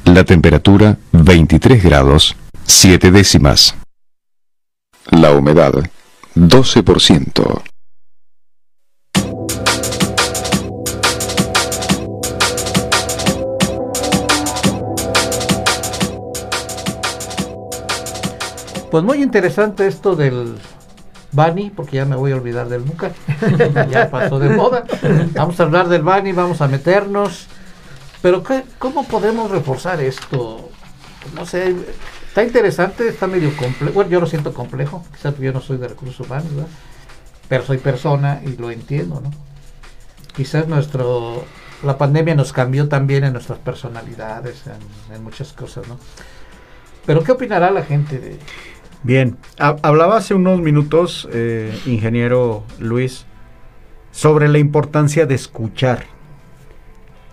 [0.04, 2.36] La temperatura 23 grados,
[2.66, 3.74] 7 décimas.
[5.10, 5.72] La humedad
[6.34, 7.62] 12%.
[18.90, 20.58] Pues muy interesante esto del
[21.30, 23.12] Bani, porque ya me voy a olvidar del Muca.
[23.90, 24.84] ya pasó de moda.
[25.32, 27.46] Vamos a hablar del Bani, vamos a meternos.
[28.22, 30.70] Pero ¿qué, ¿cómo podemos reforzar esto?
[31.34, 31.74] No sé,
[32.28, 33.92] está interesante, está medio complejo.
[33.94, 36.70] Bueno, yo lo siento complejo, quizás yo no soy de recursos humanos, ¿verdad?
[37.48, 39.30] pero soy persona y lo entiendo, ¿no?
[40.34, 41.44] Quizás nuestro,
[41.82, 44.62] la pandemia nos cambió también en nuestras personalidades,
[45.12, 45.98] en, muchas cosas, ¿no?
[47.04, 48.38] Pero ¿qué opinará la gente de,
[49.02, 53.26] Bien, ha- hablaba hace unos minutos, eh, ingeniero Luis,
[54.12, 56.06] sobre la importancia de escuchar.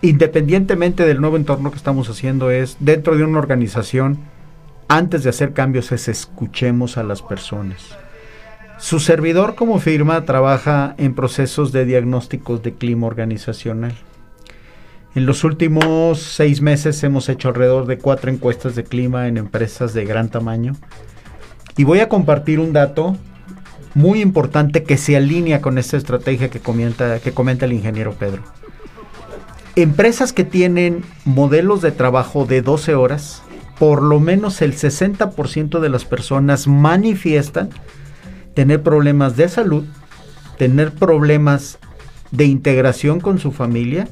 [0.02, 4.18] Independientemente del nuevo entorno que estamos haciendo, es dentro de una organización,
[4.88, 7.96] antes de hacer cambios, es escuchemos a las personas.
[8.78, 13.92] Su servidor como firma trabaja en procesos de diagnósticos de clima organizacional.
[15.14, 19.92] En los últimos seis meses hemos hecho alrededor de cuatro encuestas de clima en empresas
[19.92, 20.76] de gran tamaño.
[21.76, 23.18] Y voy a compartir un dato
[23.94, 28.42] muy importante que se alinea con esta estrategia que comenta, que comenta el ingeniero Pedro.
[29.82, 33.42] Empresas que tienen modelos de trabajo de 12 horas,
[33.78, 37.70] por lo menos el 60% de las personas manifiestan
[38.52, 39.84] tener problemas de salud,
[40.58, 41.78] tener problemas
[42.30, 44.06] de integración con su familia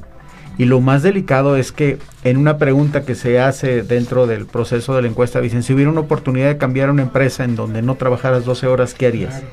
[0.57, 4.95] y lo más delicado es que en una pregunta que se hace dentro del proceso
[4.95, 7.93] de la encuesta dicen, si hubiera una oportunidad de cambiar una empresa en donde no
[7.93, 9.43] trabajaras 12 horas, ¿qué harías?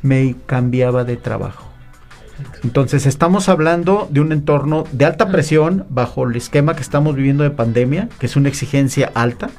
[0.00, 1.73] Me cambiaba de trabajo.
[2.62, 7.44] Entonces estamos hablando de un entorno de alta presión bajo el esquema que estamos viviendo
[7.44, 9.50] de pandemia, que es una exigencia alta,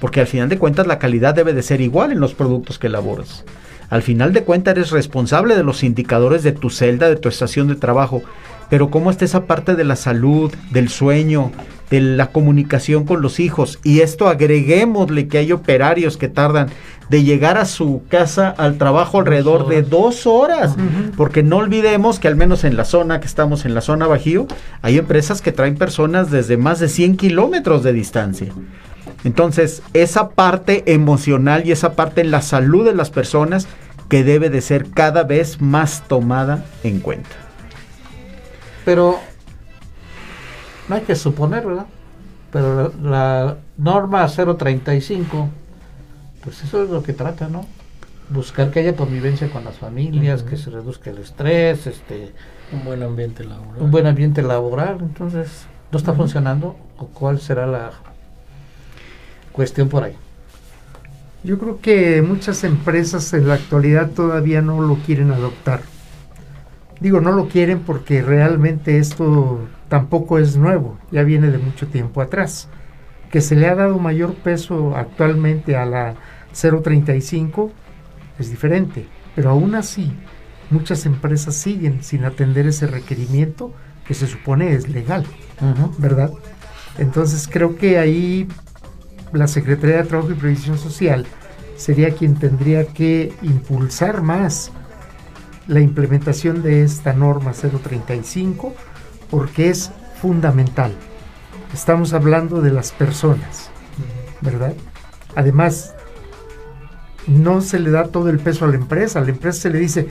[0.00, 2.88] porque al final de cuentas la calidad debe de ser igual en los productos que
[2.88, 3.44] elaboras.
[3.90, 7.68] Al final de cuentas eres responsable de los indicadores de tu celda, de tu estación
[7.68, 8.22] de trabajo,
[8.70, 11.52] pero cómo está esa parte de la salud, del sueño,
[11.92, 13.78] de la comunicación con los hijos.
[13.84, 16.68] Y esto agreguémosle que hay operarios que tardan
[17.10, 20.74] de llegar a su casa al trabajo alrededor de dos horas.
[21.18, 24.46] Porque no olvidemos que al menos en la zona, que estamos en la zona Bajío,
[24.80, 28.54] hay empresas que traen personas desde más de 100 kilómetros de distancia.
[29.24, 33.68] Entonces, esa parte emocional y esa parte en la salud de las personas
[34.08, 37.36] que debe de ser cada vez más tomada en cuenta.
[38.86, 39.20] Pero
[40.88, 41.86] no hay que suponer, ¿verdad?
[42.50, 45.48] Pero la, la norma 035,
[46.44, 47.66] pues eso es lo que trata, ¿no?
[48.28, 52.32] Buscar que haya convivencia con las familias, que se reduzca el estrés, este,
[52.72, 53.82] Un buen ambiente laboral.
[53.82, 54.98] un buen ambiente laboral.
[55.00, 56.76] Entonces, ¿no está funcionando?
[56.98, 57.90] ¿O cuál será la
[59.52, 60.14] cuestión por ahí?
[61.44, 65.80] Yo creo que muchas empresas en la actualidad todavía no lo quieren adoptar.
[67.00, 69.58] Digo, no lo quieren porque realmente esto
[69.92, 72.70] tampoco es nuevo, ya viene de mucho tiempo atrás.
[73.30, 76.14] Que se le ha dado mayor peso actualmente a la
[76.54, 77.70] 035
[78.38, 80.10] es diferente, pero aún así
[80.70, 83.74] muchas empresas siguen sin atender ese requerimiento
[84.06, 85.26] que se supone es legal,
[85.98, 86.32] ¿verdad?
[86.96, 88.48] Entonces creo que ahí
[89.34, 91.26] la Secretaría de Trabajo y Previsión Social
[91.76, 94.72] sería quien tendría que impulsar más
[95.66, 98.74] la implementación de esta norma 035
[99.32, 100.92] porque es fundamental.
[101.72, 103.70] Estamos hablando de las personas,
[104.42, 104.74] ¿verdad?
[105.34, 105.94] Además,
[107.26, 109.20] no se le da todo el peso a la empresa.
[109.20, 110.08] A la empresa se le dice,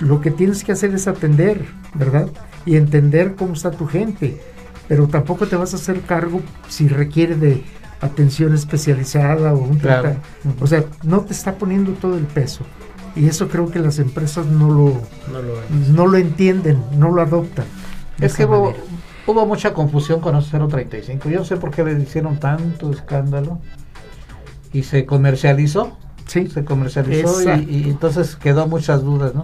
[0.00, 1.64] lo que tienes que hacer es atender,
[1.94, 2.28] ¿verdad?
[2.64, 4.42] Y entender cómo está tu gente.
[4.88, 7.62] Pero tampoco te vas a hacer cargo si requiere de
[8.00, 10.02] atención especializada o un Claro.
[10.02, 10.20] trata-
[10.60, 12.64] O sea, no te está poniendo todo el peso.
[13.14, 15.00] Y eso creo que las empresas no lo,
[15.32, 15.54] No lo
[15.94, 17.64] no lo entienden, no lo adoptan.
[18.20, 18.74] Es que hubo,
[19.26, 21.28] hubo mucha confusión con los 035.
[21.28, 23.58] Yo no sé por qué le hicieron tanto escándalo.
[24.72, 25.96] Y se comercializó.
[26.26, 26.48] Sí.
[26.48, 29.42] Se comercializó y, y entonces quedó muchas dudas, ¿no?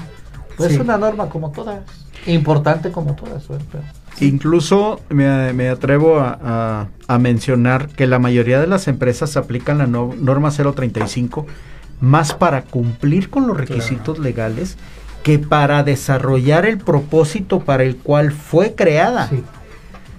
[0.57, 0.75] Pues Sí.
[0.77, 1.81] es una norma como todas.
[2.27, 3.47] Importante como todas.
[3.49, 3.65] ¿verdad?
[3.73, 3.85] Pero-
[4.21, 9.79] Incluso me, me atrevo a, a- a mencionar que la mayoría de las empresas aplican
[9.79, 11.47] la no- norma 035
[12.01, 14.77] más para cumplir con los requisitos legales
[15.23, 19.31] que para desarrollar el propósito para el cual fue creada.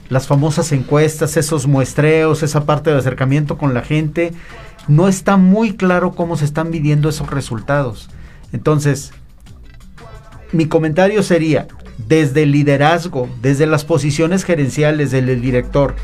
[0.10, 4.34] Las famosas encuestas, esos muestreos, esa parte de acercamiento con la gente,
[4.88, 8.10] no está muy claro cómo se están midiendo esos resultados.
[8.52, 9.12] Entonces,
[10.52, 15.96] mi comentario sería, desde el liderazgo, desde las posiciones gerenciales del director,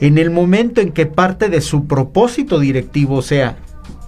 [0.00, 3.56] en el momento en que parte de su propósito directivo sea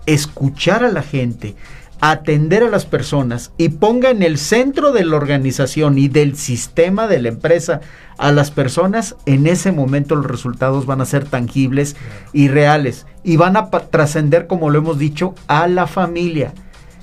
[0.04, 1.54] escuchar a la gente,
[2.00, 7.06] atender a las personas y ponga en el centro de la organización y del sistema
[7.06, 7.80] de la empresa
[8.18, 11.96] a las personas, en ese momento los resultados van a ser tangibles
[12.32, 16.52] y reales y van a trascender, como lo hemos dicho, a la familia,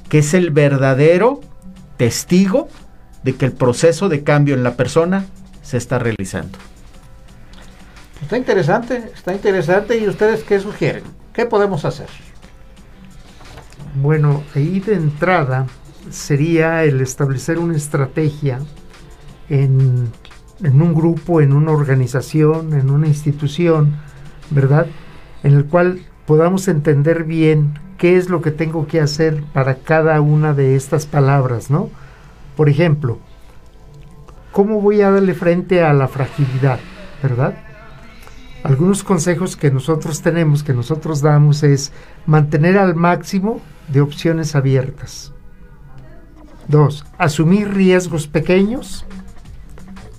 [0.09, 1.41] que es el verdadero
[1.97, 2.67] testigo
[3.23, 5.25] de que el proceso de cambio en la persona
[5.61, 6.57] se está realizando.
[8.21, 9.97] Está interesante, está interesante.
[9.97, 11.03] ¿Y ustedes qué sugieren?
[11.33, 12.07] ¿Qué podemos hacer?
[13.95, 15.67] Bueno, ahí de entrada
[16.09, 18.59] sería el establecer una estrategia
[19.49, 20.09] en,
[20.63, 23.95] en un grupo, en una organización, en una institución,
[24.49, 24.87] ¿verdad?
[25.43, 30.19] En el cual podamos entender bien qué es lo que tengo que hacer para cada
[30.21, 31.89] una de estas palabras, ¿no?
[32.55, 33.19] Por ejemplo,
[34.51, 36.79] ¿cómo voy a darle frente a la fragilidad,
[37.21, 37.55] ¿verdad?
[38.63, 41.91] Algunos consejos que nosotros tenemos, que nosotros damos, es
[42.25, 45.33] mantener al máximo de opciones abiertas.
[46.67, 49.05] Dos, asumir riesgos pequeños,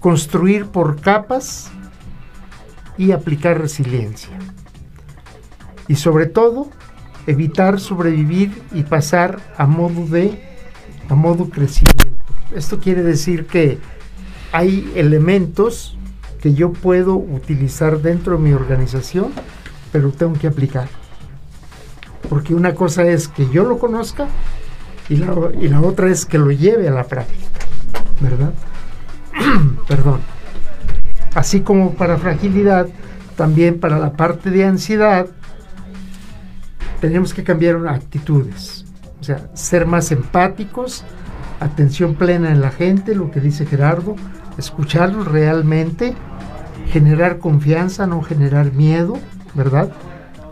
[0.00, 1.70] construir por capas
[2.98, 4.36] y aplicar resiliencia.
[5.88, 6.68] Y sobre todo,
[7.26, 10.54] evitar sobrevivir y pasar a modo de
[11.08, 12.14] a modo crecimiento.
[12.54, 13.78] Esto quiere decir que
[14.52, 15.98] hay elementos
[16.40, 19.32] que yo puedo utilizar dentro de mi organización,
[19.92, 20.88] pero tengo que aplicar.
[22.28, 24.28] Porque una cosa es que yo lo conozca
[25.08, 27.46] y la, y la otra es que lo lleve a la práctica,
[28.20, 28.52] ¿verdad?
[29.88, 30.20] Perdón.
[31.34, 32.88] Así como para fragilidad,
[33.36, 35.26] también para la parte de ansiedad,
[37.00, 38.84] tenemos que cambiar actitudes.
[39.20, 41.04] O sea, ser más empáticos,
[41.60, 44.16] atención plena en la gente, lo que dice Gerardo,
[44.58, 46.14] escucharlos realmente,
[46.88, 49.18] generar confianza, no generar miedo,
[49.54, 49.90] ¿verdad?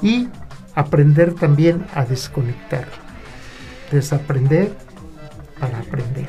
[0.02, 0.28] Y
[0.74, 2.86] aprender también a desconectar.
[3.90, 4.72] Desaprender
[5.60, 6.28] para aprender.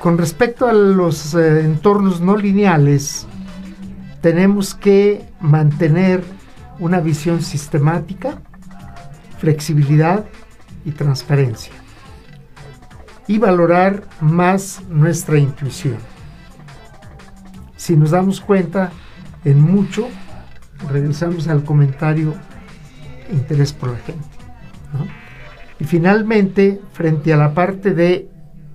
[0.00, 3.26] Con respecto a los eh, entornos no lineales,
[4.20, 6.24] tenemos que mantener
[6.78, 8.40] una visión sistemática,
[9.38, 10.24] flexibilidad
[10.84, 11.72] y transparencia.
[13.28, 15.98] Y valorar más nuestra intuición.
[17.76, 18.90] Si nos damos cuenta,
[19.44, 20.08] en mucho,
[20.90, 22.34] regresamos al comentario
[23.32, 24.24] interés por la gente.
[25.80, 28.28] Y finalmente, frente a la parte de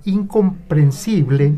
[0.04, 1.54] incomprensible,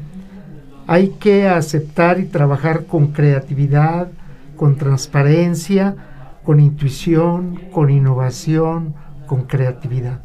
[0.87, 4.09] hay que aceptar y trabajar con creatividad,
[4.57, 5.95] con transparencia,
[6.45, 8.95] con intuición, con innovación,
[9.27, 10.21] con creatividad.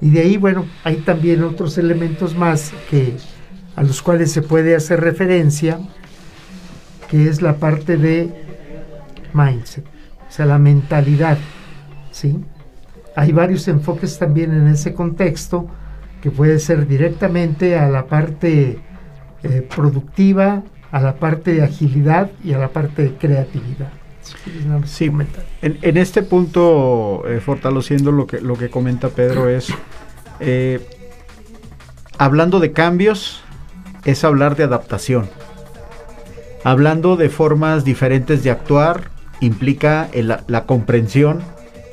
[0.00, 3.16] Y de ahí, bueno, hay también otros elementos más que
[3.76, 5.78] a los cuales se puede hacer referencia,
[7.10, 8.30] que es la parte de
[9.32, 11.38] mindset, o sea, la mentalidad,
[12.20, 12.38] ¿sí?
[13.16, 15.66] Hay varios enfoques también en ese contexto
[16.22, 18.78] que puede ser directamente a la parte
[19.42, 20.62] eh, productiva,
[20.92, 23.90] a la parte de agilidad y a la parte de creatividad.
[24.84, 25.10] Sí,
[25.62, 29.72] en, en este punto, eh, fortaleciendo lo que, lo que comenta Pedro, es
[30.40, 30.78] eh,
[32.18, 33.42] hablando de cambios,
[34.04, 35.28] es hablar de adaptación.
[36.64, 39.10] Hablando de formas diferentes de actuar,
[39.40, 41.40] implica el- la comprensión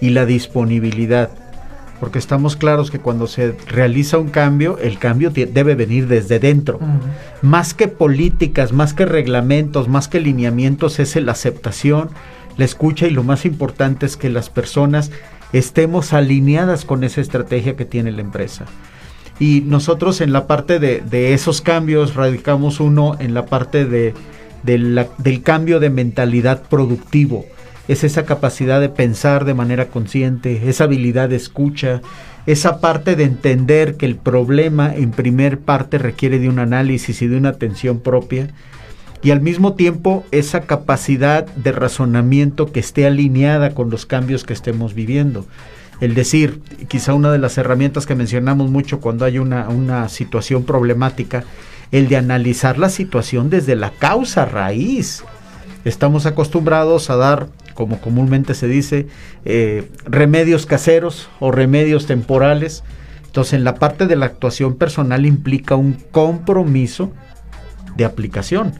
[0.01, 1.29] y la disponibilidad.
[1.99, 6.79] Porque estamos claros que cuando se realiza un cambio, el cambio debe venir desde dentro.
[7.41, 12.09] Más que políticas, más que reglamentos, más que lineamientos, es la aceptación,
[12.55, 15.11] la escucha y lo más importante es que las personas
[15.53, 18.65] estemos alineadas con esa estrategia que tiene la empresa.
[19.39, 24.13] Y nosotros en la parte de, de esos cambios radicamos uno en la parte de,
[24.63, 27.45] de la- del cambio de mentalidad productivo.
[27.87, 32.01] Es esa capacidad de pensar de manera consciente, esa habilidad de escucha,
[32.45, 37.27] esa parte de entender que el problema en primer parte requiere de un análisis y
[37.27, 38.49] de una atención propia
[39.21, 44.53] y al mismo tiempo esa capacidad de razonamiento que esté alineada con los cambios que
[44.53, 45.45] estemos viviendo.
[45.99, 50.63] El decir, quizá una de las herramientas que mencionamos mucho cuando hay una, una situación
[50.63, 51.43] problemática,
[51.91, 55.23] el de analizar la situación desde la causa raíz.
[55.85, 57.47] Estamos acostumbrados a dar,
[57.77, 59.05] como comúnmente se dice,
[59.45, 62.83] eh, remedios caseros o remedios temporales.
[63.27, 67.13] Entonces, en la parte de la actuación personal implica un compromiso
[67.95, 68.73] de aplicación.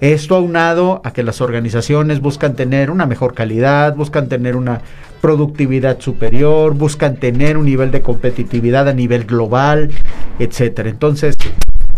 [0.00, 4.80] Esto aunado a que las organizaciones buscan tener una mejor calidad, buscan tener una
[5.20, 9.92] productividad superior, buscan tener un nivel de competitividad a nivel global,
[10.40, 10.88] etcétera.
[10.88, 11.36] Entonces,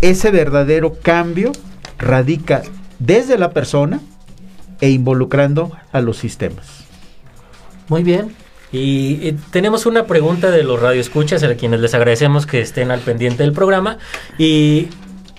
[0.01, 1.53] ese verdadero cambio
[1.97, 2.61] radica
[2.99, 3.99] desde la persona
[4.81, 6.85] e involucrando a los sistemas.
[7.87, 8.35] Muy bien.
[8.71, 13.43] Y, tenemos una pregunta de los radioescuchas a quienes les agradecemos que estén al pendiente
[13.43, 13.99] del programa
[14.37, 14.89] y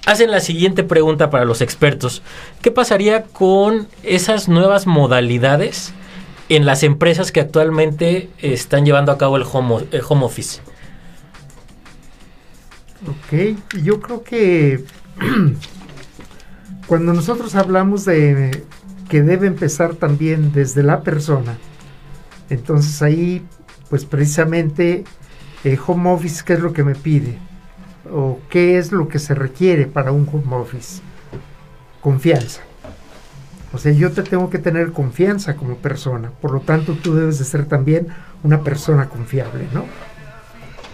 [0.07, 2.23] hacen la siguiente pregunta para los expertos.
[2.63, 5.93] ¿Qué pasaría con esas nuevas modalidades
[6.49, 10.61] en las empresas que actualmente están llevando a cabo el home, el home office?
[13.07, 14.85] Ok, yo creo que
[16.87, 18.65] cuando nosotros hablamos de
[19.09, 21.57] que debe empezar también desde la persona,
[22.51, 23.45] entonces ahí,
[23.89, 25.05] pues precisamente,
[25.65, 27.39] eh, home office, ¿qué es lo que me pide?
[28.11, 31.01] ¿O qué es lo que se requiere para un home office?
[32.01, 32.63] Confianza.
[33.73, 37.39] O sea, yo te tengo que tener confianza como persona, por lo tanto tú debes
[37.39, 38.07] de ser también
[38.43, 39.85] una persona confiable, ¿no?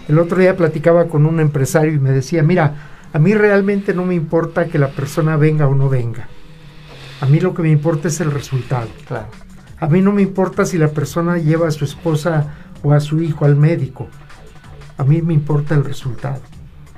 [0.07, 2.73] El otro día platicaba con un empresario y me decía, mira,
[3.13, 6.27] a mí realmente no me importa que la persona venga o no venga.
[7.23, 8.89] A mí lo que me importa es el resultado.
[9.07, 9.27] Claro.
[9.79, 12.53] A mí no me importa si la persona lleva a su esposa
[12.83, 14.09] o a su hijo al médico.
[14.97, 16.41] A mí me importa el resultado.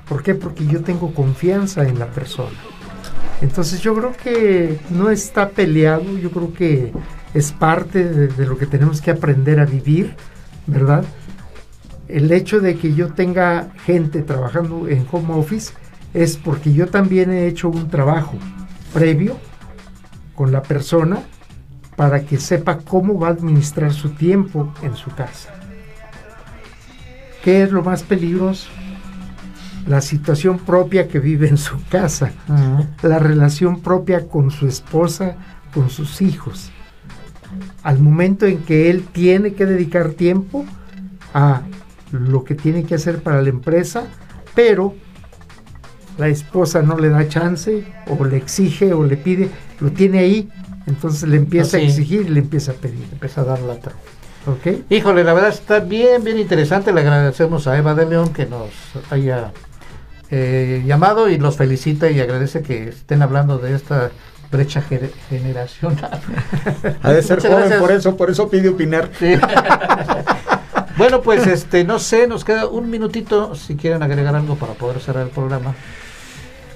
[0.08, 0.34] ¿Por qué?
[0.34, 2.58] Porque yo tengo confianza en la persona.
[3.40, 6.92] Entonces yo creo que no está peleado, yo creo que
[7.32, 10.16] es parte de, de lo que tenemos que aprender a vivir,
[10.66, 11.04] ¿verdad?
[12.08, 15.72] El hecho de que yo tenga gente trabajando en home office
[16.14, 18.36] es porque yo también he hecho un trabajo
[18.92, 19.36] previo
[20.36, 21.18] con la persona
[21.96, 25.54] para que sepa cómo va a administrar su tiempo en su casa.
[27.42, 28.68] ¿Qué es lo más peligroso?
[29.86, 32.32] La situación propia que vive en su casa,
[33.02, 35.36] la relación propia con su esposa,
[35.72, 36.70] con sus hijos.
[37.82, 40.66] Al momento en que él tiene que dedicar tiempo
[41.32, 41.62] a
[42.10, 44.04] lo que tiene que hacer para la empresa,
[44.54, 44.94] pero
[46.18, 49.50] la esposa no le da chance o le exige o le pide,
[49.80, 50.48] lo tiene ahí,
[50.86, 51.86] entonces le empieza Ah, sí.
[51.86, 53.06] a exigir y le empieza a pedir.
[53.12, 53.92] Empieza a dar lata.
[54.46, 54.84] ¿Ok?
[54.90, 56.92] Híjole, la verdad está bien, bien interesante.
[56.92, 58.70] Le agradecemos a Eva de León que nos
[59.10, 59.52] haya
[60.30, 64.10] eh, llamado y los felicita y agradece que estén hablando de esta
[64.52, 66.20] brecha ge- generacional.
[67.02, 67.80] Ha de ser Muchas joven, gracias.
[67.80, 69.10] por eso, por eso pide opinar.
[69.18, 69.34] Sí.
[70.96, 75.00] bueno, pues este, no sé, nos queda un minutito si quieren agregar algo para poder
[75.00, 75.74] cerrar el programa.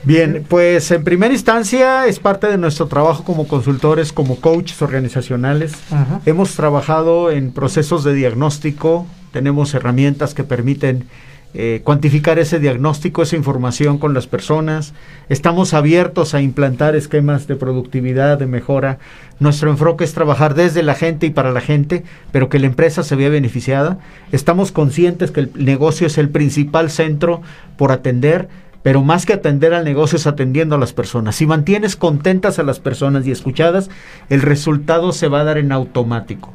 [0.03, 5.75] Bien, pues en primera instancia es parte de nuestro trabajo como consultores, como coaches organizacionales.
[5.91, 6.21] Ajá.
[6.25, 11.07] Hemos trabajado en procesos de diagnóstico, tenemos herramientas que permiten
[11.53, 14.95] eh, cuantificar ese diagnóstico, esa información con las personas.
[15.29, 19.01] Estamos abiertos a implantar esquemas de productividad, de mejora.
[19.41, 23.03] Nuestro enfoque es trabajar desde la gente y para la gente, pero que la empresa
[23.03, 23.99] se vea beneficiada.
[24.31, 27.43] Estamos conscientes que el negocio es el principal centro
[27.77, 28.49] por atender,
[28.83, 31.37] pero más que atender al negocio es atendiendo a las personas.
[31.37, 33.91] Si mantienes contentas a las personas y escuchadas,
[34.29, 36.53] el resultado se va a dar en automático.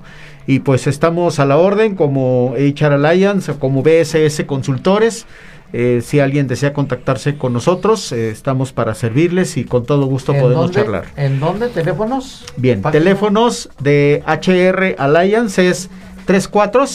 [0.47, 5.25] Y pues estamos a la orden como HR Alliance o como BSS Consultores.
[5.73, 10.33] Eh, si alguien desea contactarse con nosotros, eh, estamos para servirles y con todo gusto
[10.33, 10.81] ¿En podemos dónde?
[10.81, 11.05] charlar.
[11.17, 11.67] ¿En dónde?
[11.69, 12.45] ¿Teléfonos?
[12.55, 13.03] Bien, Página.
[13.03, 15.89] teléfonos de HR Alliance es
[16.25, 16.85] 34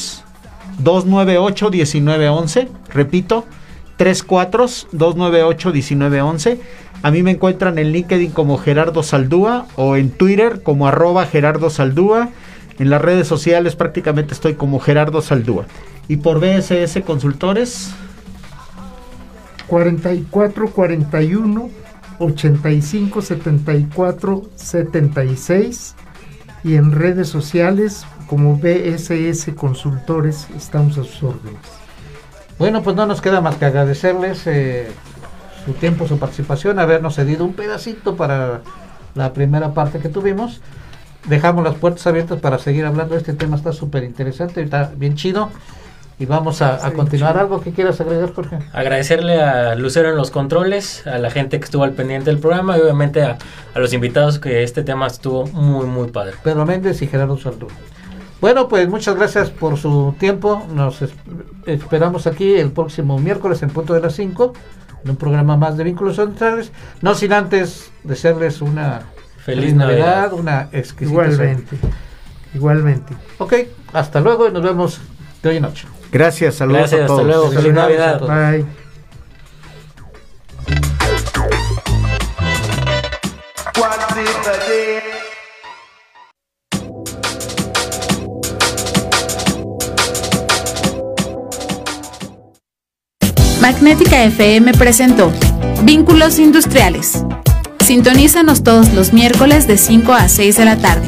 [0.78, 2.68] 298 1911.
[2.92, 3.44] Repito,
[4.00, 6.58] 34 298 1911.
[7.02, 11.68] A mí me encuentran en LinkedIn como Gerardo Saldúa o en Twitter como arroba Gerardo
[11.68, 12.30] Saldúa.
[12.78, 15.66] En las redes sociales prácticamente estoy como Gerardo Saldúa.
[16.08, 17.90] Y por BSS Consultores,
[19.66, 21.70] 44 41
[22.20, 25.94] 85 74 76
[26.64, 31.79] y en redes sociales como BSS Consultores estamos a sus órdenes.
[32.60, 34.86] Bueno, pues no nos queda más que agradecerles eh,
[35.64, 38.60] su tiempo, su participación, habernos cedido un pedacito para
[39.14, 40.60] la primera parte que tuvimos.
[41.26, 43.16] Dejamos las puertas abiertas para seguir hablando.
[43.16, 45.48] Este tema está súper interesante, está bien chido.
[46.18, 47.38] Y vamos a, a continuar.
[47.38, 48.58] ¿Algo que quieras agregar, Jorge?
[48.74, 52.76] Agradecerle a Lucero en los controles, a la gente que estuvo al pendiente del programa
[52.76, 53.38] y obviamente a,
[53.74, 56.34] a los invitados que este tema estuvo muy, muy padre.
[56.44, 57.68] Pedro Méndez y Gerardo Saldú.
[58.40, 60.66] Bueno, pues muchas gracias por su tiempo.
[60.72, 61.12] Nos es-
[61.66, 64.52] esperamos aquí el próximo miércoles en punto de las 5
[65.04, 66.72] en un programa más de Vínculos Centrales.
[67.02, 69.02] No sin antes desearles una
[69.44, 70.32] Feliz Navidad.
[70.32, 71.76] una exquisita Igualmente,
[72.54, 73.14] igualmente.
[73.38, 73.54] Ok,
[73.92, 75.00] hasta luego y nos vemos
[75.42, 75.86] de hoy en noche.
[76.12, 77.26] Gracias, saludos Gracias, a hasta todos.
[77.26, 78.18] luego, feliz a Navidad.
[78.18, 78.30] todos.
[80.66, 80.99] Bye.
[93.70, 95.30] Magnética FM presentó
[95.84, 97.24] Vínculos Industriales.
[97.86, 101.06] Sintonízanos todos los miércoles de 5 a 6 de la tarde.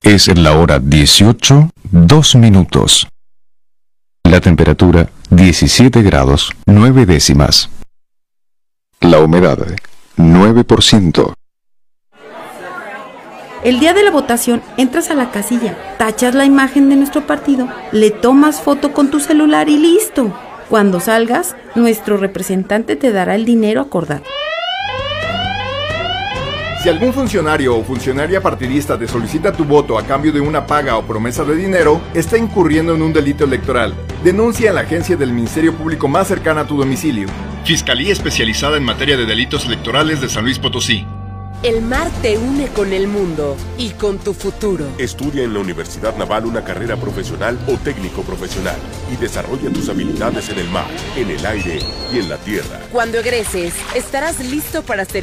[0.00, 3.08] Es la hora 18, 2 minutos.
[4.24, 7.68] La temperatura 17 grados 9 décimas.
[9.00, 9.58] La humedad
[10.16, 11.34] 9%.
[13.64, 17.68] El día de la votación entras a la casilla, tachas la imagen de nuestro partido,
[17.92, 20.32] le tomas foto con tu celular y listo.
[20.68, 24.24] Cuando salgas, nuestro representante te dará el dinero acordado.
[26.82, 30.96] Si algún funcionario o funcionaria partidista te solicita tu voto a cambio de una paga
[30.96, 33.94] o promesa de dinero, está incurriendo en un delito electoral.
[34.22, 37.28] Denuncia en la agencia del Ministerio Público más cercana a tu domicilio.
[37.64, 41.04] Fiscalía especializada en materia de delitos electorales de San Luis Potosí.
[41.62, 44.84] El mar te une con el mundo y con tu futuro.
[44.98, 48.76] Estudia en la Universidad Naval una carrera profesional o técnico profesional
[49.10, 50.86] y desarrolla tus habilidades en el mar,
[51.16, 51.78] en el aire
[52.12, 52.82] y en la tierra.
[52.92, 55.14] Cuando egreses, estarás listo para servir